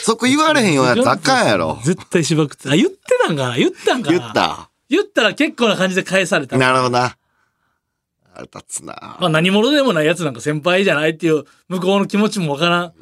[0.03, 1.79] そこ言われへんようなやつあかんやろ。
[1.83, 2.69] 絶対しばくって。
[2.69, 2.97] あ、言って
[3.27, 3.57] たんかな？
[3.57, 4.17] 言ったんかな？
[4.17, 4.69] 言った。
[4.89, 6.57] 言ったら結構な感じで返された。
[6.57, 7.17] なるほどな。
[8.33, 9.17] あれ立つな。
[9.19, 12.93] まあ何者でもないやつなんか先輩じゃないっていう向こうの気持ちもわからん。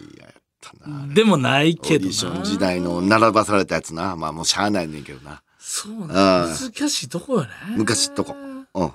[1.14, 2.06] でもないオーけどな。
[2.06, 4.16] ディション時代の並ばされたやつな。
[4.16, 5.44] まあもうしゃあないねんけどな。
[5.60, 7.50] そうなん難しいとこよね。
[7.78, 8.36] 昔っとこ。
[8.74, 8.92] うん。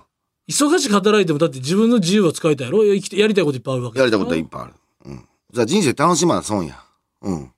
[0.49, 4.73] 忙しく働いてもだって自分の自由は使いたいやろ生きてやりたいこといっぱいあるわけやりたいことはいっぱいある。
[5.07, 5.29] うん。
[5.53, 6.83] じゃあ人生楽しまな損や。
[7.23, 7.53] うん。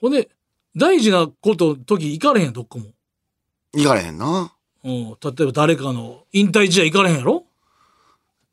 [0.00, 0.30] ほんで、
[0.76, 2.86] 大事なこと、時行かれへんやん、どっかも。
[3.74, 4.52] 行かれへんな。
[4.84, 5.04] うん。
[5.04, 7.44] 例えば誰かの引退試合行かれへんやろ？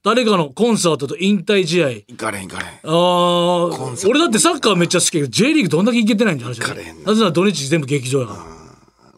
[0.03, 1.89] 誰かのコンサートと引退試合。
[1.89, 2.73] 行かれへん行かれへん。
[2.83, 8.56] あー俺だってサッカーめっちゃ好きやけど、J リーグどんだけ行けてないんじゃ話行かれへんななぜなら土日全部劇場やから。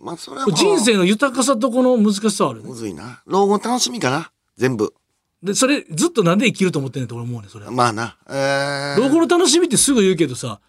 [0.02, 3.22] まあそれは人生の豊かさとこの難しさはあるねむずいな。
[3.26, 4.32] 老後の楽しみかな。
[4.58, 4.94] 全部。
[5.42, 7.70] で、それずっとなんで生きると思ってんねんって俺思うねん、それ。
[7.70, 8.18] まあな。
[8.28, 10.60] えー、老後の楽しみってすぐ言うけどさ、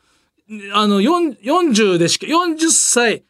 [0.75, 3.25] あの、4 40でしか、40歳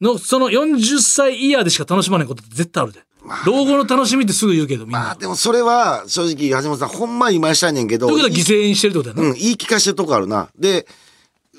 [0.00, 3.00] の、その40歳イヤーでしか楽しまないことって絶対あるで。
[3.46, 4.98] 老後の楽しみってすぐ言うけど、みんな。
[5.00, 8.08] まあでもそれは正直橋本さんほんま今したいねんけど。
[8.08, 8.30] ということ？
[8.34, 9.22] は犠牲にしてるってことやな。
[9.22, 10.50] うん、言い聞かしてるとこあるな。
[10.58, 10.86] で、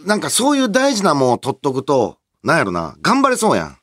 [0.05, 3.77] なんかそういう大事なもんを取っとくと、なんやろな、頑張れそうやん。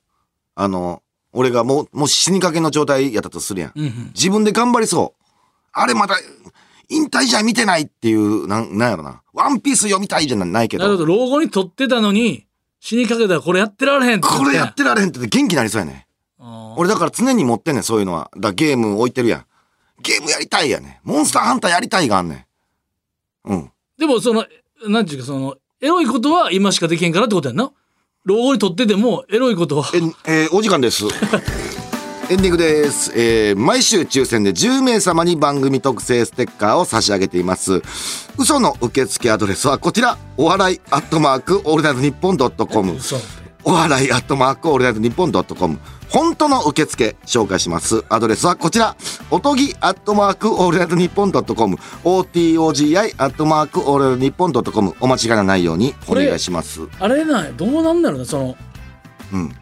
[0.55, 3.73] あの、俺がもう、もし死にかけの状態やったとするやん。
[3.75, 4.13] うんうん。
[4.15, 5.25] 自分で頑張りそう。
[5.73, 6.17] あれまだ、
[6.89, 9.23] 引退じゃ見てないっていう、なん、なんやろな。
[9.33, 12.47] ワンピース読みたいじゃないけど、なるほど、老後に取ってたのに、
[12.79, 16.07] 死にかけたらこれやってられへんってこれやってられへんって元気になりそうやね。
[16.77, 18.31] 俺だから常に持ってんねん、そういうのは。
[18.37, 19.47] だゲーム置いてるやん。
[20.03, 21.09] ゲームやりたいやねん。
[21.09, 22.47] モンスターハンターやりたいがあんね
[23.45, 23.53] ん。
[23.53, 23.73] うん。
[23.99, 24.45] でもその、
[24.89, 27.73] なんていうかその、エロいことは今しかできへんからってことやんな。
[28.25, 29.91] 老後に取ってても、エロいことは。
[29.93, 29.99] え、
[30.45, 31.07] えーお時間です。
[32.31, 33.13] エンディングです。
[33.17, 37.83] えー、毎週抽選で10名様に番組特製ステッカーを差し上げています。
[38.39, 40.17] 嘘の受付アドレスはこちら。
[40.37, 42.95] お笑いアットマークオールナイトニッポンドットコム。
[42.95, 43.17] 嘘
[43.65, 45.81] お笑いアットマークオールナイトニッポンドットコム。
[46.13, 48.05] 本当の受付紹介します。
[48.11, 48.97] アドレスはこちら。
[49.31, 51.79] おとぎアットマークオールナイトニッポンドットコム。
[52.05, 54.95] OTOGI アットマークオールナイトニッポンドットコム。
[55.01, 56.83] お間違いのないようにお願いします。
[57.01, 58.57] あれなんやどうなんだろうなその
[59.33, 59.53] うん。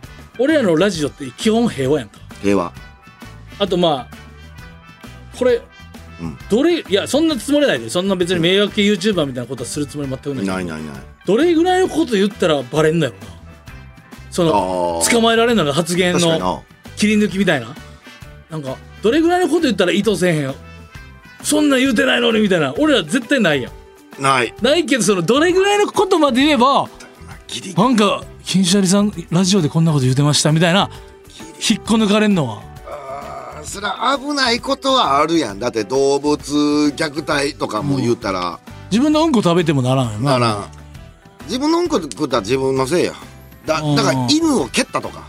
[0.40, 2.72] 俺らのラジオって基本平和やんか平和。
[3.60, 4.16] あとまあ
[5.38, 5.62] これ、
[6.20, 11.02] うんどれいやそんなつもりないでそんな別に迷惑系 YouTuber みたいなことはするつもり全くないないないない。
[11.24, 13.39] どれぐらいのこと言ったらバレんだよな
[14.30, 15.02] その。
[15.10, 16.64] 捕まえられんのが発言の。
[16.96, 17.74] 切り抜きみたいな。
[18.50, 20.54] なんかどれぐらいのこと言ったら意図せえへん
[21.42, 22.74] そんなん言うてないのにみたいな。
[22.78, 24.22] 俺ら絶対ないやん。
[24.22, 24.54] ない。
[24.60, 26.88] ないけどそのどれぐらいのことまで言えば
[27.76, 30.90] なんか金シャリさんラジオでこんなこと言うてましたみたいな。
[31.68, 32.62] 引っこ抜かれんのは。
[32.86, 35.58] あそりゃ危ないことはあるやん。
[35.58, 36.38] だって動物
[36.96, 38.58] 虐待とかも言うたら、
[38.90, 40.38] 自分のうんこ食べてもならんよな。
[40.38, 40.70] ならん。
[41.44, 43.12] 自分のうんこ食ったら自分のせいや
[43.66, 45.22] だだからうん犬を蹴ったとか。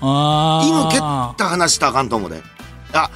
[0.00, 2.42] あ犬蹴あった話したらあかんと思うで。
[2.92, 3.10] あ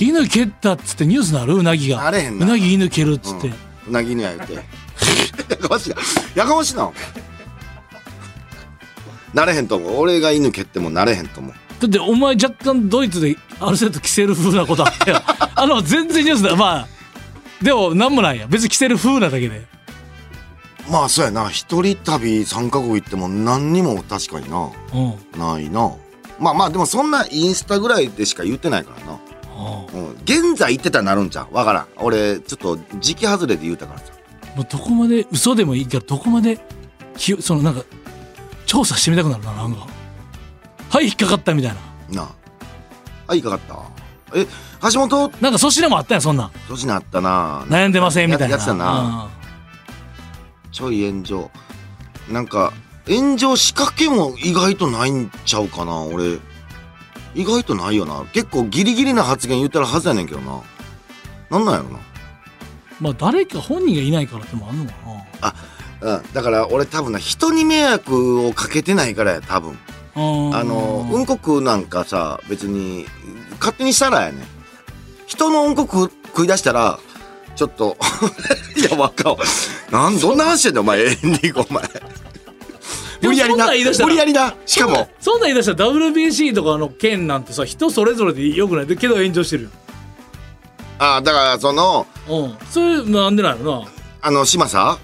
[0.00, 1.54] 犬蹴ったっつってニュースなる？
[1.54, 2.02] うなぎが。
[2.04, 2.46] なれへんな。
[2.46, 3.52] うなぎ犬蹴るっつって、
[3.88, 4.54] うなぎ犬や言うて。
[5.50, 5.90] やかましい。
[5.90, 5.96] な
[6.34, 6.90] やかましいな。
[9.34, 9.96] なれへんと思う。
[9.98, 11.54] 俺が犬蹴ってもなれへんと思う。
[11.80, 15.22] だってお前若干ドイツである程度着せる風なことあったよ
[15.54, 16.88] あの全然ニュースだまあ
[17.62, 18.46] でもなんもないや。
[18.46, 19.66] 別に着せる風なだけで
[20.90, 21.48] まあそうやな。
[21.48, 24.70] 一人旅三カ国行っても何にも確かにな。
[24.92, 25.40] うん。
[25.40, 25.94] ないな。
[26.38, 29.18] まあまあでもそんなインスタぐらいでしか言ってないからな。
[29.52, 31.54] あうん、現在言ってたらなるんちゃう？
[31.54, 31.86] わからん。
[31.98, 34.06] 俺ちょっと時期外れで言うたからさ。
[34.42, 36.58] あもうどこまで嘘でもいいからどこまで
[37.16, 37.82] きそのなんか
[38.66, 39.86] 調査してみたくなるななんか。
[40.88, 41.74] はい引っかかったみたい
[42.10, 42.22] な。
[42.22, 42.28] なあ。
[43.28, 43.76] あいかかった？
[44.34, 44.46] え
[44.92, 45.30] 橋本？
[45.40, 46.50] なんか粗品もあったやんそんなん。
[46.68, 47.64] 年なったな。
[47.68, 48.56] 悩んでませんみたいな。
[48.56, 49.28] ややってたな、
[50.72, 51.50] ちょい炎上。
[52.28, 52.72] なんか
[53.06, 56.38] 炎上仕掛けも意外とないんちゃうかな俺。
[57.34, 58.24] 意外とないよな。
[58.32, 60.62] 結構ギリギリな発言言ってるはずやねんけどな。
[61.50, 61.90] なんなんやろな。
[61.90, 62.10] うん
[63.00, 64.92] まあ誰か本人がいないからってのもあんのか
[66.02, 66.16] な。
[66.16, 69.78] うん、だから俺多分な人に迷惑をかけてないからや多分。
[70.14, 70.18] あ
[70.64, 73.06] のうんこ食うなんかさ別に
[73.58, 74.44] 勝手にしたらやね
[75.26, 76.98] 人のうんこ食食い出したら
[77.54, 77.96] ちょっと
[78.76, 79.36] いやわかん
[79.90, 81.82] なんどんな話してんだお前エンディングお前。
[83.22, 83.72] 無理やりな無
[84.10, 85.08] 理やりなしかも。
[85.20, 88.96] そんなん言い出したら WBC とかの件なんてさ人それぞれでよくない？
[88.96, 89.70] けど炎上してるよ
[90.98, 92.56] あだからそのうん。
[92.70, 93.88] それなんでないのな。
[94.22, 94.98] あの島さ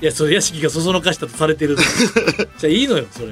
[0.00, 1.76] いやそれ屋敷がそそのかしたとされてる
[2.58, 3.28] じゃあいいのよそれ。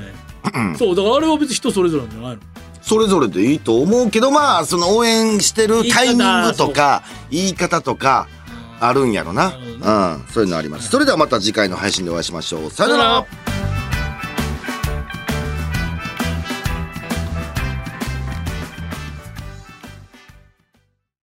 [0.78, 2.38] そうだからあれは別に人それぞれなんじゃないの。
[2.82, 7.02] それぞれでいいと思うけどまあその応援してるタイミングとか
[7.32, 8.28] 言い方とか
[8.80, 9.52] あるんやろな。
[9.56, 10.24] うん。
[10.28, 10.90] そういうのあります。
[10.90, 12.70] それではまた次回の配信でお会いしましょう。
[12.70, 13.26] さよなら